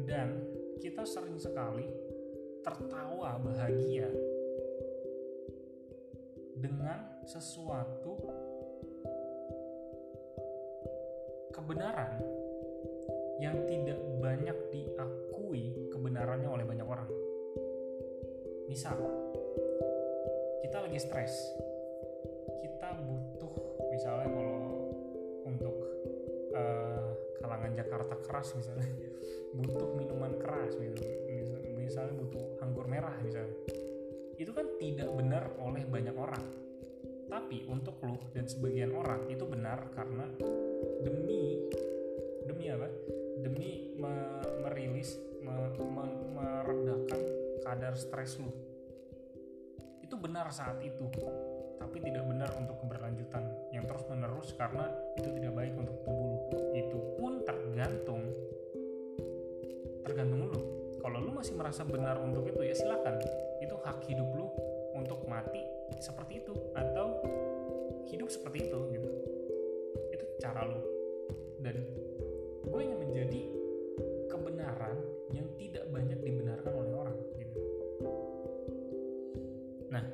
Dan 0.09 0.41
kita 0.81 1.05
sering 1.05 1.37
sekali 1.37 1.85
tertawa 2.65 3.37
bahagia 3.45 4.09
dengan 6.57 7.21
sesuatu 7.29 8.17
kebenaran 11.57 12.21
yang 13.41 13.57
tidak 13.65 13.97
banyak 14.21 14.57
diakui 14.69 15.89
kebenarannya 15.89 16.49
oleh 16.53 16.65
banyak 16.69 16.85
orang. 16.85 17.09
Misal, 18.69 19.01
kita 20.61 20.85
lagi 20.85 20.99
stres, 21.01 21.33
kita 22.61 23.01
butuh 23.01 23.53
misalnya 23.89 24.29
kalau 24.29 24.61
untuk 25.49 25.77
uh, 26.53 27.09
kalangan 27.41 27.73
Jakarta 27.73 28.15
keras 28.21 28.53
misalnya. 28.53 28.89
Butuh 29.57 29.97
minuman 29.97 30.37
keras 30.37 30.77
gitu 30.77 31.01
misalnya 31.87 32.19
butuh 32.19 32.45
anggur 32.61 32.85
merah 32.91 33.15
misalnya. 33.23 33.57
Itu 34.37 34.53
kan 34.53 34.67
tidak 34.77 35.09
benar 35.15 35.55
oleh 35.63 35.87
banyak 35.87 36.13
orang. 36.13 36.45
Tapi 37.31 37.65
untuk 37.71 37.97
lu 38.03 38.19
dan 38.35 38.45
sebagian 38.45 38.93
orang 38.93 39.31
itu 39.31 39.47
benar 39.47 39.89
karena 39.95 40.29
demi 41.07 41.71
demi 42.43 42.67
apa? 42.67 42.91
Demi 43.39 43.95
me 43.95 44.43
merilis 44.67 45.15
me 45.39 45.55
me 45.79 46.05
meredakan 46.35 47.21
kadar 47.63 47.95
stres 47.95 48.43
lu. 48.43 48.51
Itu 50.03 50.19
benar 50.19 50.51
saat 50.51 50.83
itu 50.83 51.07
tapi 51.79 52.03
tidak 52.03 52.27
benar 52.27 52.51
untuk 52.59 52.83
keberlanjutan 52.83 53.47
yang 53.71 53.87
terus 53.87 54.03
menerus 54.11 54.51
karena 54.59 54.91
itu 55.15 55.31
tidak 55.39 55.53
baik 55.55 55.75
untuk 55.79 56.03
tubuh 56.03 56.27
lu. 56.27 56.39
Itu 56.75 56.99
pun 57.15 57.47
tergantung 57.47 58.27
tergantung 60.03 60.51
lu. 60.51 60.61
Kalau 60.99 61.23
lu 61.23 61.31
masih 61.31 61.55
merasa 61.55 61.87
benar 61.87 62.19
untuk 62.19 62.51
itu 62.51 62.67
ya 62.67 62.75
silakan. 62.75 63.23
Itu 63.63 63.79
hak 63.79 64.03
hidup 64.11 64.27
lu 64.35 64.51
untuk 64.99 65.23
mati 65.31 65.63
seperti 66.03 66.43
itu 66.43 66.55
atau 66.75 67.23
hidup 68.11 68.27
seperti 68.27 68.67
itu 68.67 68.79
gitu. 68.91 69.11
Itu 70.11 70.25
cara 70.43 70.67
lu 70.67 70.96
dan 71.67 71.83
gue 72.63 72.79
ingin 72.79 72.99
menjadi 73.03 73.43
kebenaran 74.31 75.03
yang 75.35 75.51
tidak 75.59 75.83
banyak 75.91 76.15
dibenarkan 76.23 76.73
oleh 76.79 76.93
orang 76.95 77.19
gitu. 77.43 77.59
Nah 79.91 80.07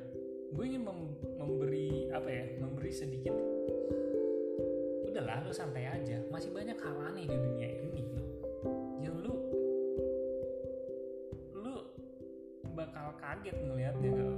gue 0.49 0.63
ingin 0.65 0.81
mem 0.81 0.99
memberi 1.37 2.09
apa 2.09 2.25
ya 2.25 2.45
memberi 2.57 2.89
sedikit 2.89 3.37
udahlah 5.05 5.45
lu 5.45 5.53
santai 5.53 5.85
aja. 5.93 6.25
Masih 6.33 6.49
banyak 6.49 6.73
hal 6.81 6.97
aneh 7.13 7.29
di 7.29 7.37
dunia 7.37 7.69
ini 7.69 8.01
loh 8.01 8.25
yang 8.97 9.13
lu 9.21 9.33
lu 11.53 11.75
bakal 12.73 13.13
kaget 13.21 13.53
ngelihatnya 13.61 14.09
gak 14.09 14.32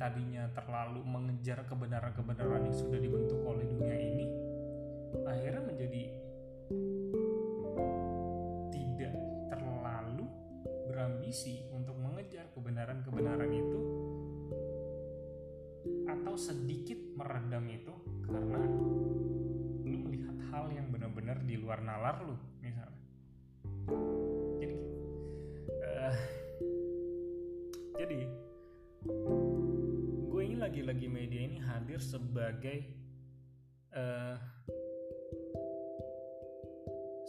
tadinya 0.00 0.48
terlalu 0.56 1.04
mengejar 1.04 1.60
kebenaran-kebenaran 1.68 2.64
yang 2.64 2.72
sudah 2.72 2.96
dibentuk 2.96 3.36
oleh 3.44 3.68
dunia 3.68 3.96
ini 4.00 4.26
akhirnya 5.28 5.60
menjadi 5.60 6.02
tidak 8.72 9.14
terlalu 9.52 10.24
berambisi 10.88 11.68
untuk 11.76 12.00
mengejar 12.00 12.48
kebenaran-kebenaran 12.56 13.52
itu 13.52 13.80
atau 16.08 16.34
sedikit 16.40 16.96
meredam 17.20 17.68
itu 17.68 17.92
karena 18.24 18.56
lu 19.84 19.98
melihat 20.08 20.36
hal 20.48 20.72
yang 20.72 20.88
benar-benar 20.88 21.44
di 21.44 21.60
luar 21.60 21.84
nalar 21.84 22.24
lu 22.24 22.40
lagi-lagi 30.90 31.22
media 31.22 31.46
ini 31.46 31.62
hadir 31.62 32.02
sebagai 32.02 32.82
uh, 33.94 34.34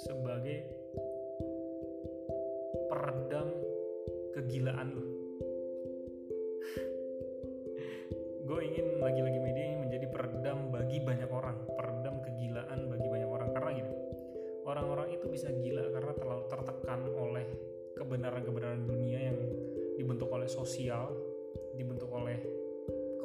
sebagai 0.02 0.66
peredam 2.90 3.54
kegilaan 4.34 4.98
lu. 4.98 5.06
Gue 8.50 8.66
ingin 8.66 8.98
lagi-lagi 8.98 9.38
media 9.38 9.62
ini 9.62 9.78
menjadi 9.78 10.10
peredam 10.10 10.74
bagi 10.74 10.98
banyak 11.06 11.30
orang 11.30 11.62
peredam 11.78 12.18
kegilaan 12.26 12.90
bagi 12.90 13.08
banyak 13.14 13.30
orang. 13.30 13.54
Karena 13.54 13.78
gini 13.78 13.94
orang-orang 14.66 15.22
itu 15.22 15.30
bisa 15.30 15.54
gila 15.54 15.86
karena 15.94 16.18
terlalu 16.18 16.50
tertekan 16.50 17.06
oleh 17.14 17.46
kebenaran-kebenaran 17.94 18.90
dunia 18.90 19.30
yang 19.30 19.38
dibentuk 20.02 20.34
oleh 20.34 20.50
sosial 20.50 21.14
dibentuk 21.78 22.10
oleh 22.10 22.61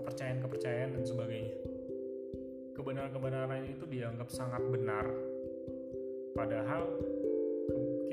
kepercayaan-kepercayaan 0.06 0.94
dan 0.94 1.02
sebagainya. 1.02 1.58
Kebenaran-kebenaran 2.78 3.66
itu 3.66 3.90
dianggap 3.90 4.30
sangat 4.30 4.62
benar. 4.70 5.02
Padahal 6.30 6.86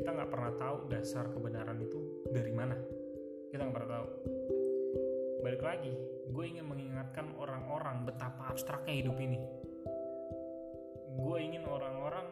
kita 0.02 0.10
nggak 0.10 0.32
pernah 0.34 0.54
tahu 0.58 0.90
dasar 0.90 1.30
kebenaran 1.30 1.78
itu 1.78 2.26
dari 2.34 2.50
mana. 2.50 2.74
Kita 3.54 3.62
nggak 3.62 3.76
pernah 3.78 3.92
tahu. 3.94 4.08
Balik 5.46 5.62
lagi 5.62 5.94
gue 6.34 6.46
ingin 6.50 6.66
mengingatkan 6.66 7.30
orang-orang 7.38 8.10
betapa 8.10 8.50
abstraknya 8.50 9.06
hidup 9.06 9.14
ini. 9.22 9.38
Gue 11.14 11.46
ingin 11.46 11.70
orang-orang 11.70 12.26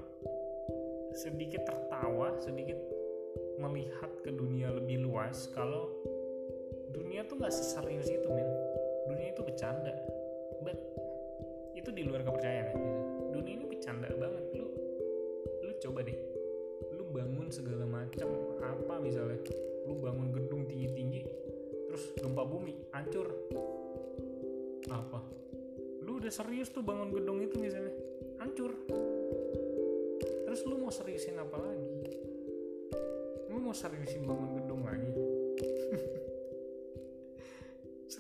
sedikit 1.14 1.70
tertawa 1.70 2.34
sedikit 2.42 2.82
melihat 3.62 4.10
ke 4.26 4.34
dunia 4.34 4.74
lebih 4.74 5.06
luas 5.06 5.46
kalau 5.54 5.92
dunia 6.90 7.28
tuh 7.28 7.38
nggak 7.38 7.52
seserius 7.54 8.10
itu 8.10 8.26
men 8.32 8.71
dunia 9.10 9.34
itu 9.34 9.42
bercanda. 9.42 9.94
But 10.62 10.78
itu 11.74 11.90
di 11.90 12.06
luar 12.06 12.22
kepercayaan 12.22 12.68
ya. 12.70 12.76
Dunia 13.34 13.54
ini 13.58 13.66
bercanda 13.66 14.10
banget. 14.14 14.44
Lu 14.54 14.68
lu 15.66 15.72
coba 15.82 16.00
deh. 16.06 16.18
Lu 16.94 17.04
bangun 17.10 17.48
segala 17.50 17.86
macam 17.88 18.30
apa 18.62 18.96
misalnya. 19.02 19.40
Lu 19.90 19.98
bangun 19.98 20.30
gedung 20.30 20.70
tinggi-tinggi 20.70 21.26
terus 21.90 22.04
gempa 22.22 22.46
bumi 22.46 22.78
hancur. 22.94 23.28
Apa? 24.88 25.20
Lu 26.06 26.22
udah 26.22 26.32
serius 26.32 26.72
tuh 26.72 26.84
bangun 26.86 27.12
gedung 27.12 27.42
itu 27.42 27.58
misalnya 27.58 27.92
hancur. 28.40 28.72
Terus 30.48 30.62
lu 30.68 30.80
mau 30.84 30.92
seriusin 30.92 31.40
apa 31.40 31.58
lagi? 31.60 32.16
Lu 33.52 33.60
mau 33.60 33.76
seriusin 33.76 34.24
bangun 34.24 34.52
gedung 34.60 34.84
lagi 34.84 35.12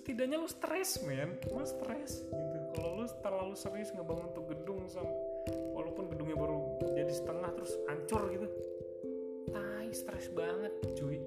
setidaknya 0.02 0.42
lu 0.42 0.50
stres 0.50 1.06
men. 1.06 1.38
Lu 1.54 1.62
stres 1.62 2.26
gitu. 2.26 2.58
Kalau 2.74 2.98
lu 2.98 3.06
terlalu 3.22 3.54
serius 3.54 3.94
ngebangun 3.94 4.34
tuh 4.34 4.50
gedung 4.50 4.90
sama 4.90 5.14
walaupun 5.78 6.10
gedungnya 6.10 6.42
baru 6.42 6.58
jadi 6.98 7.14
setengah 7.14 7.54
terus 7.54 7.78
hancur 7.86 8.26
gitu. 8.34 8.48
Tai 9.54 9.90
stres 9.94 10.34
banget. 10.34 10.74
Cuy. 10.98 11.22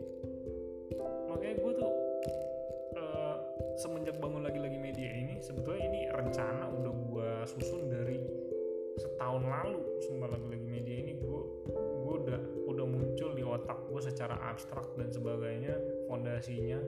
Makanya 1.31 1.55
gue 1.63 1.73
tuh 1.79 1.93
uh, 2.99 3.37
semenjak 3.79 4.19
bangun 4.19 4.43
lagi-lagi 4.43 4.79
media 4.83 5.11
ini 5.15 5.39
sebetulnya 5.39 5.95
ini 5.95 6.01
rencana 6.11 6.67
udah 6.75 6.93
gue 6.93 7.31
susun 7.55 7.87
dari 7.87 8.19
setahun 8.99 9.43
lalu 9.47 9.83
sumpah 10.03 10.35
lagi-lagi 10.35 10.67
media 10.67 10.97
ini. 10.99 11.13
Gue 11.23 11.43
gue 12.03 12.15
udah 12.27 12.41
udah 12.75 12.85
muncul 12.91 13.39
di 13.39 13.47
otak 13.47 13.79
gue 13.87 14.03
secara 14.03 14.35
abstrak 14.51 14.99
dan 14.99 15.15
sebagainya 15.15 15.79
fondasinya 16.11 16.83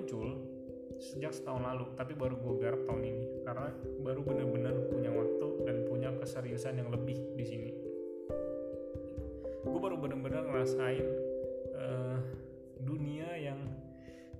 muncul 0.00 0.32
sejak 0.96 1.36
setahun 1.36 1.60
lalu 1.60 1.92
tapi 1.92 2.16
baru 2.16 2.40
gue 2.40 2.56
garap 2.56 2.80
tahun 2.88 3.04
ini 3.04 3.44
karena 3.44 3.68
baru 4.00 4.24
benar-benar 4.24 4.72
punya 4.88 5.12
waktu 5.12 5.46
dan 5.68 5.76
punya 5.84 6.08
keseriusan 6.16 6.80
yang 6.80 6.88
lebih 6.88 7.20
di 7.36 7.44
sini. 7.44 7.70
Gue 9.60 9.76
baru 9.76 10.00
benar-benar 10.00 10.48
ngerasain 10.48 11.04
uh, 11.76 12.16
dunia 12.80 13.28
yang 13.36 13.60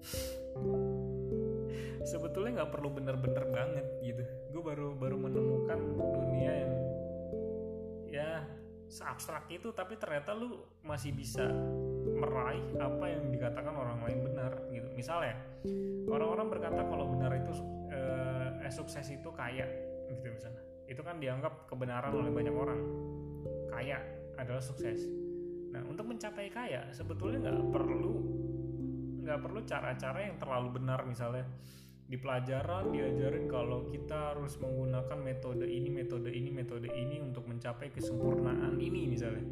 sebetulnya 2.11 2.64
nggak 2.64 2.73
perlu 2.73 2.88
bener-bener 2.88 3.44
banget 3.53 3.87
gitu. 4.01 4.25
Gue 4.57 4.62
baru 4.64 4.96
baru 4.96 5.20
menemukan 5.20 5.81
dunia 6.01 6.53
yang 6.57 6.73
ya 8.09 8.31
seabstrak 8.88 9.44
itu 9.53 9.77
tapi 9.77 10.01
ternyata 10.01 10.33
lu 10.33 10.64
masih 10.81 11.12
bisa 11.12 11.53
meraih 12.20 12.64
apa 12.76 13.04
yang 13.09 13.33
dikatakan 13.33 13.72
orang 13.72 13.98
lain 14.04 14.18
benar 14.28 14.52
gitu. 14.68 14.88
Misalnya 14.92 15.35
orang-orang 16.06 16.46
berkata 16.52 16.80
kalau 16.85 17.09
benar 17.16 17.33
itu 17.33 17.52
eh, 17.88 18.48
eh, 18.68 18.72
sukses 18.72 19.09
itu 19.09 19.28
kaya 19.33 19.64
gitu 20.12 20.28
misalnya. 20.28 20.62
Itu 20.85 21.00
kan 21.00 21.16
dianggap 21.16 21.66
kebenaran 21.70 22.12
oleh 22.12 22.28
banyak 22.28 22.54
orang. 22.54 22.80
Kaya 23.72 23.98
adalah 24.37 24.61
sukses. 24.61 25.09
Nah 25.72 25.80
untuk 25.88 26.04
mencapai 26.04 26.52
kaya 26.52 26.85
sebetulnya 26.92 27.48
nggak 27.48 27.72
perlu 27.72 28.14
nggak 29.20 29.40
perlu 29.40 29.61
cara-cara 29.64 30.18
yang 30.28 30.37
terlalu 30.37 30.68
benar. 30.76 31.00
Misalnya 31.09 31.48
di 32.11 32.18
pelajaran 32.18 32.90
diajarin 32.90 33.46
kalau 33.46 33.87
kita 33.87 34.35
harus 34.35 34.59
menggunakan 34.59 35.18
metode 35.22 35.62
ini 35.62 35.88
metode 35.94 36.26
ini 36.35 36.50
metode 36.50 36.90
ini 36.90 37.22
untuk 37.22 37.46
mencapai 37.46 37.94
kesempurnaan 37.94 38.76
ini 38.83 39.06
misalnya. 39.09 39.46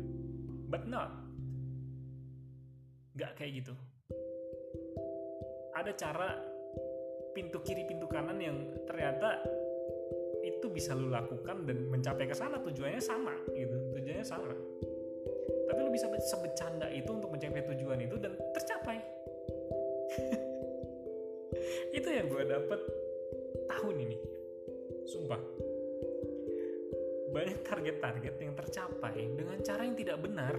But 0.69 0.85
not 0.85 1.28
nggak 3.19 3.35
kayak 3.35 3.53
gitu. 3.67 3.75
Ada 5.75 5.91
cara 5.99 6.39
pintu 7.35 7.59
kiri 7.67 7.83
pintu 7.91 8.07
kanan 8.07 8.39
yang 8.39 8.71
ternyata 8.87 9.43
itu 10.47 10.71
bisa 10.71 10.95
lu 10.95 11.11
lakukan 11.11 11.67
dan 11.67 11.91
mencapai 11.91 12.31
ke 12.31 12.35
sana. 12.39 12.63
Tujuannya 12.63 13.03
sama 13.03 13.35
gitu. 13.59 13.75
Tujuannya 13.99 14.23
sama. 14.23 14.55
Tapi 15.67 15.79
lu 15.83 15.91
bisa 15.91 16.07
sebecanda 16.31 16.87
itu 16.95 17.11
untuk 17.11 17.35
mencapai 17.35 17.67
tujuan 17.75 17.99
itu 18.07 18.15
dan 18.23 18.39
tercapai. 18.55 19.03
Itu 21.99 22.09
yang 22.09 22.31
gue 22.31 22.45
dapet 22.47 22.81
tahun 23.67 23.97
ini. 24.07 24.19
Sumpah. 25.09 25.41
Banyak 27.35 27.59
target-target 27.65 28.35
yang 28.41 28.55
tercapai 28.57 29.35
dengan 29.35 29.59
cara 29.61 29.83
yang 29.85 29.97
tidak 29.97 30.21
benar 30.21 30.55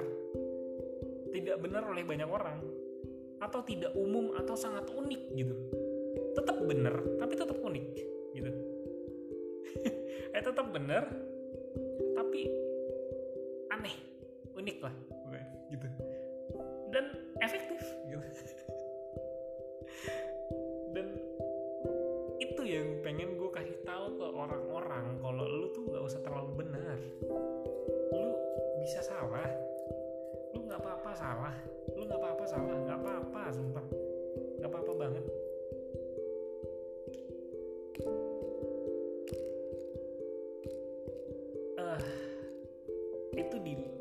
tidak 1.39 1.58
benar 1.63 1.88
oleh 1.88 2.04
banyak 2.04 2.28
orang 2.28 2.60
atau 3.39 3.63
tidak 3.63 3.95
umum 3.95 4.36
atau 4.36 4.54
sangat 4.60 4.91
unik 4.91 5.21
gitu. 5.39 5.56
Tetap 6.36 6.60
benar 6.67 6.99
tapi 7.17 7.34
tetap 7.39 7.58
unik 7.58 7.86
gitu. 8.36 8.52
Eh 10.30 10.45
tetap 10.45 10.69
benar 10.69 11.10
tapi 12.13 12.45
aneh 13.71 13.95
unik 14.54 14.78
lah 14.84 14.93
gitu. 15.71 15.88
Dan 16.91 17.06
efektif. 17.41 17.82
Gitu 18.06 18.49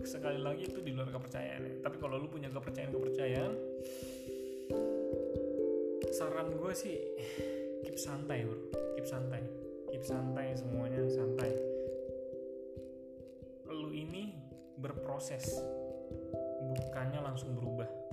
sekali 0.09 0.40
lagi 0.40 0.64
itu 0.64 0.81
di 0.81 0.97
luar 0.97 1.12
kepercayaan. 1.12 1.61
Ya. 1.61 1.73
tapi 1.85 2.01
kalau 2.01 2.16
lu 2.16 2.33
punya 2.33 2.49
kepercayaan 2.49 2.88
kepercayaan 2.97 3.53
saran 6.16 6.49
gue 6.57 6.73
sih 6.73 6.97
keep 7.85 7.94
santai 8.01 8.42
bro. 8.42 8.59
Keep 8.97 9.07
santai. 9.07 9.42
Keep 9.92 10.03
santai 10.03 10.57
semuanya 10.57 11.05
santai. 11.07 11.53
Lu 13.71 13.92
ini 13.94 14.35
berproses. 14.81 15.61
Bukannya 16.75 17.21
langsung 17.23 17.55
berubah 17.55 18.08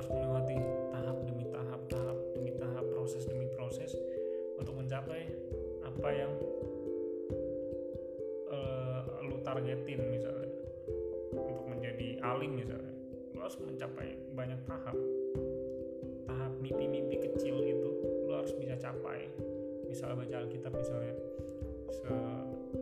harus 0.00 0.16
melewati 0.16 0.56
tahap 0.96 1.16
demi 1.28 1.44
tahap 1.52 1.80
tahap 1.92 2.16
demi 2.32 2.56
tahap 2.56 2.84
proses 2.88 3.28
demi 3.28 3.44
proses 3.52 3.92
untuk 4.56 4.72
mencapai 4.80 5.28
apa 5.84 6.08
yang 6.08 6.32
uh, 8.48 9.04
lu 9.28 9.36
targetin 9.44 10.00
misalnya. 10.08 10.48
Untuk 11.36 11.68
menjadi 11.68 12.16
alim 12.24 12.56
misalnya. 12.56 12.96
Lo 13.36 13.44
harus 13.44 13.60
mencapai 13.60 14.16
banyak 14.32 14.60
tahap. 14.64 14.96
Tahap 16.24 16.52
mimpi-mimpi 16.64 17.20
kecil 17.20 17.60
itu 17.60 17.90
lo 18.24 18.40
harus 18.40 18.56
bisa 18.56 18.80
capai. 18.80 19.28
Misalnya 19.84 20.16
baca 20.16 20.34
Alkitab 20.48 20.72
misalnya 20.80 21.12
se 21.92 22.08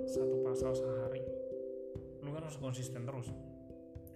satu 0.07 0.39
pasal 0.47 0.71
sehari. 0.71 1.27
Lu 2.23 2.31
kan 2.31 2.47
harus 2.47 2.63
konsisten 2.63 3.03
terus. 3.03 3.27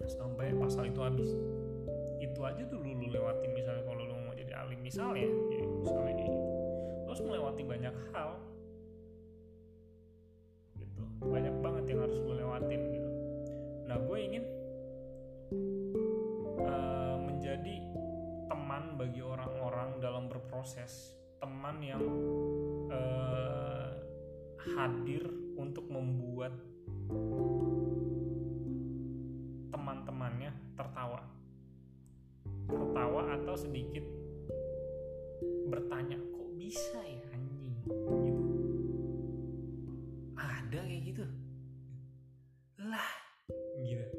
Sampai 0.07 0.55
pasal 0.55 0.87
itu 0.87 1.03
habis. 1.03 1.31
Itu 2.23 2.39
aja 2.47 2.63
dulu 2.63 2.83
lu 2.83 2.92
lewatin 3.13 3.51
misalnya 3.53 3.83
kalau 3.85 4.01
lu 4.03 4.15
mau 4.17 4.33
jadi 4.33 4.53
alim 4.57 4.81
misalnya 4.81 5.23
ya, 5.23 5.31
misalnya 5.85 6.13
kayak 6.17 6.29
gitu. 6.33 6.39
Harus 7.05 7.21
melewati 7.21 7.63
banyak 7.63 7.95
hal. 8.11 8.29
Gitu. 10.81 11.03
Banyak 11.21 11.55
banget 11.61 11.83
yang 11.93 11.99
harus 12.01 12.17
lu 12.17 12.33
lewatin 12.33 12.81
gitu. 12.89 13.09
Nah 13.85 13.97
gue 14.01 14.17
ingin 14.17 14.43
uh, 16.65 17.15
menjadi 17.21 17.75
teman 18.49 18.83
bagi 18.97 19.21
orang-orang 19.21 20.01
dalam 20.01 20.25
berproses. 20.25 21.13
Teman 21.37 21.77
yang 21.83 22.03
uh, 22.89 23.91
hadir 24.57 25.27
untuk 25.59 25.85
membuat 25.91 26.55
atau 33.53 33.69
sedikit 33.69 34.01
bertanya 35.69 36.17
kok 36.17 36.49
bisa 36.57 36.97
ya 37.05 37.21
anjing? 37.37 37.77
Gitu. 37.85 38.41
Ada 40.33 40.79
kayak 40.81 41.01
gitu? 41.13 41.21
Lah 42.81 43.13
gitu. 43.77 44.09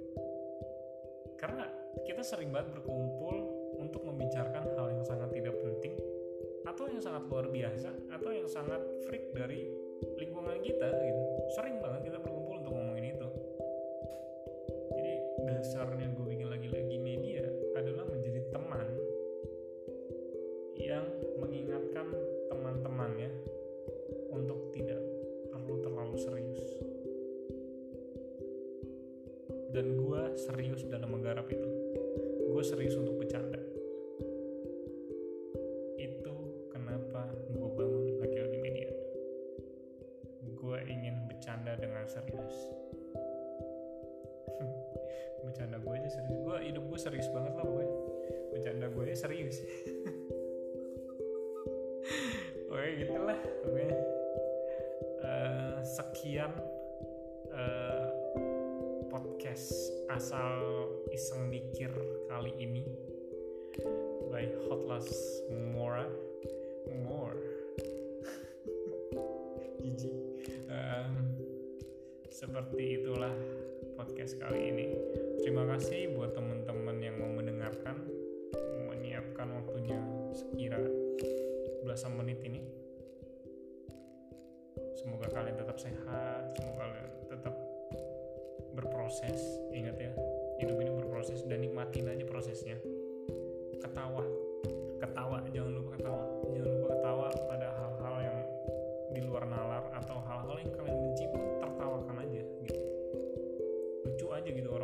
Karena 1.35 1.67
kita 2.07 2.23
sering 2.23 2.55
banget 2.55 2.79
berkumpul 2.79 3.35
untuk 3.83 4.07
membicarakan 4.07 4.71
hal 4.79 4.95
yang 4.95 5.03
sangat 5.03 5.35
tidak 5.35 5.59
penting 5.67 5.99
atau 6.63 6.87
yang 6.87 7.03
sangat 7.03 7.27
luar 7.27 7.51
biasa 7.51 7.91
atau 8.15 8.31
yang 8.31 8.47
sangat 8.47 8.87
freak 9.03 9.35
dari 9.35 9.67
lingkungan 10.15 10.63
kita 10.63 10.95
gitu. 10.95 11.23
Sering 11.59 11.83
banget 11.83 12.07
kita 12.07 12.23
berkumpul 12.23 12.63
untuk 12.63 12.71
ngomongin 12.71 13.19
itu. 13.19 13.29
Jadi 14.95 15.15
dasarnya 15.43 15.94
aja 46.05 46.21
serius. 46.21 46.37
Gue 46.45 46.57
hidup 46.69 46.85
gue 46.85 47.01
serius 47.01 47.29
banget 47.33 47.57
lah 47.57 47.65
gue 47.65 47.85
bercanda 48.53 48.93
gue 48.93 49.03
aja 49.09 49.17
serius. 49.25 49.57
Oke 52.75 53.01
gitulah 53.01 53.39
oke 53.65 53.87
uh, 55.25 55.79
sekian 55.81 56.53
uh, 57.55 58.05
podcast 59.09 59.95
asal 60.13 60.85
iseng 61.09 61.49
mikir 61.49 61.89
kali 62.29 62.53
ini. 62.61 62.85
By 64.29 64.45
Hotlas 64.69 65.09
Mora. 65.73 66.05
More 67.09 67.41
Gigi 69.81 70.13
seperti 72.29 73.01
itulah 73.01 73.33
podcast 73.97 74.37
kali 74.37 74.61
ini 74.69 74.87
terima 75.45 75.69
kasih 75.69 76.09
buat 76.17 76.33
teman-teman 76.33 77.05
yang 77.05 77.21
mau 77.21 77.29
mendengarkan 77.29 78.01
menyiapkan 78.89 79.45
waktunya 79.53 80.01
sekira 80.33 80.81
belasan 81.85 82.17
menit 82.17 82.41
ini. 82.49 82.65
Semoga 84.97 85.29
kalian 85.29 85.61
tetap 85.61 85.77
sehat 85.77 86.57
semoga 86.57 86.89
kalian 86.89 87.09
tetap 87.29 87.55
berproses 88.73 89.61
ingat 89.77 90.01
ya 90.01 90.17
hidup 90.65 90.81
ini 90.81 90.91
berproses 90.97 91.45
dan 91.45 91.61
nikmatin 91.61 92.09
aja 92.09 92.25
prosesnya. 92.25 92.81
Ketawa 93.85 94.25
ketawa 94.97 95.45
jangan 95.53 95.77
lupa 95.77 96.01
ketawa 96.01 96.25
jangan 96.57 96.69
lupa 96.73 96.87
ketawa 96.97 97.29
pada 97.53 97.69
hal-hal 97.69 98.17
yang 98.25 98.39
di 99.13 99.21
luar 99.21 99.45
nalar 99.45 99.93
atau 99.93 100.25
hal-hal 100.25 100.57
yang 100.57 100.73
kalian 100.73 100.97
benci 101.05 101.29
pun 101.29 101.45
tertawakan 101.61 102.17
aja 102.25 102.43
gitu. 102.65 102.81
Lucu 104.09 104.27
aja 104.33 104.49
gitu 104.49 104.69
orang-orang 104.73 104.84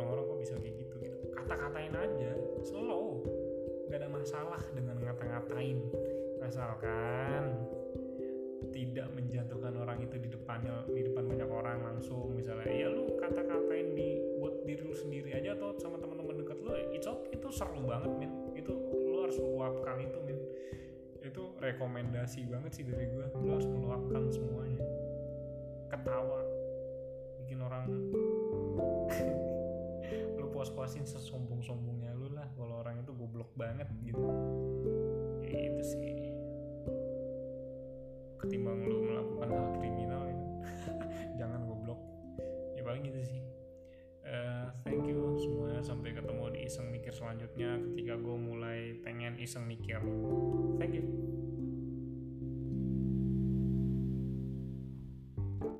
kata-katain 1.51 1.91
aja. 1.91 2.31
Slow. 2.63 3.27
Gak 3.91 3.99
ada 3.99 4.07
masalah 4.07 4.63
dengan 4.71 5.03
ngata-ngatain. 5.03 5.83
Asalkan 6.47 7.59
tidak 8.71 9.11
menjatuhkan 9.11 9.75
orang 9.75 9.99
itu 9.99 10.15
di 10.15 10.31
depannya 10.31 10.87
di 10.87 11.11
depan 11.11 11.27
banyak 11.27 11.49
orang 11.51 11.77
langsung. 11.83 12.31
Misalnya 12.31 12.71
ya 12.71 12.87
lu 12.87 13.19
kata-katain 13.19 13.91
di 13.99 14.15
buat 14.39 14.63
diri 14.63 14.79
lu 14.79 14.95
sendiri 14.95 15.35
aja 15.35 15.59
atau 15.59 15.75
sama 15.75 15.99
teman-teman 15.99 16.39
dekat 16.39 16.55
lu 16.63 16.71
it's 16.95 17.03
okay. 17.03 17.35
Itu 17.35 17.51
seru 17.51 17.83
banget 17.83 18.15
men 18.15 18.31
itu 18.55 18.71
lu 19.11 19.27
harus 19.27 19.35
meluapkan 19.35 19.99
itu 19.99 20.17
men 20.23 20.39
itu 21.21 21.43
rekomendasi 21.59 22.47
banget 22.47 22.71
sih 22.73 22.83
dari 22.87 23.05
gue 23.11 23.27
lu 23.43 23.53
harus 23.53 23.67
meluapkan 23.69 24.25
semuanya 24.33 24.80
banget 33.81 34.13
gitu 34.13 34.30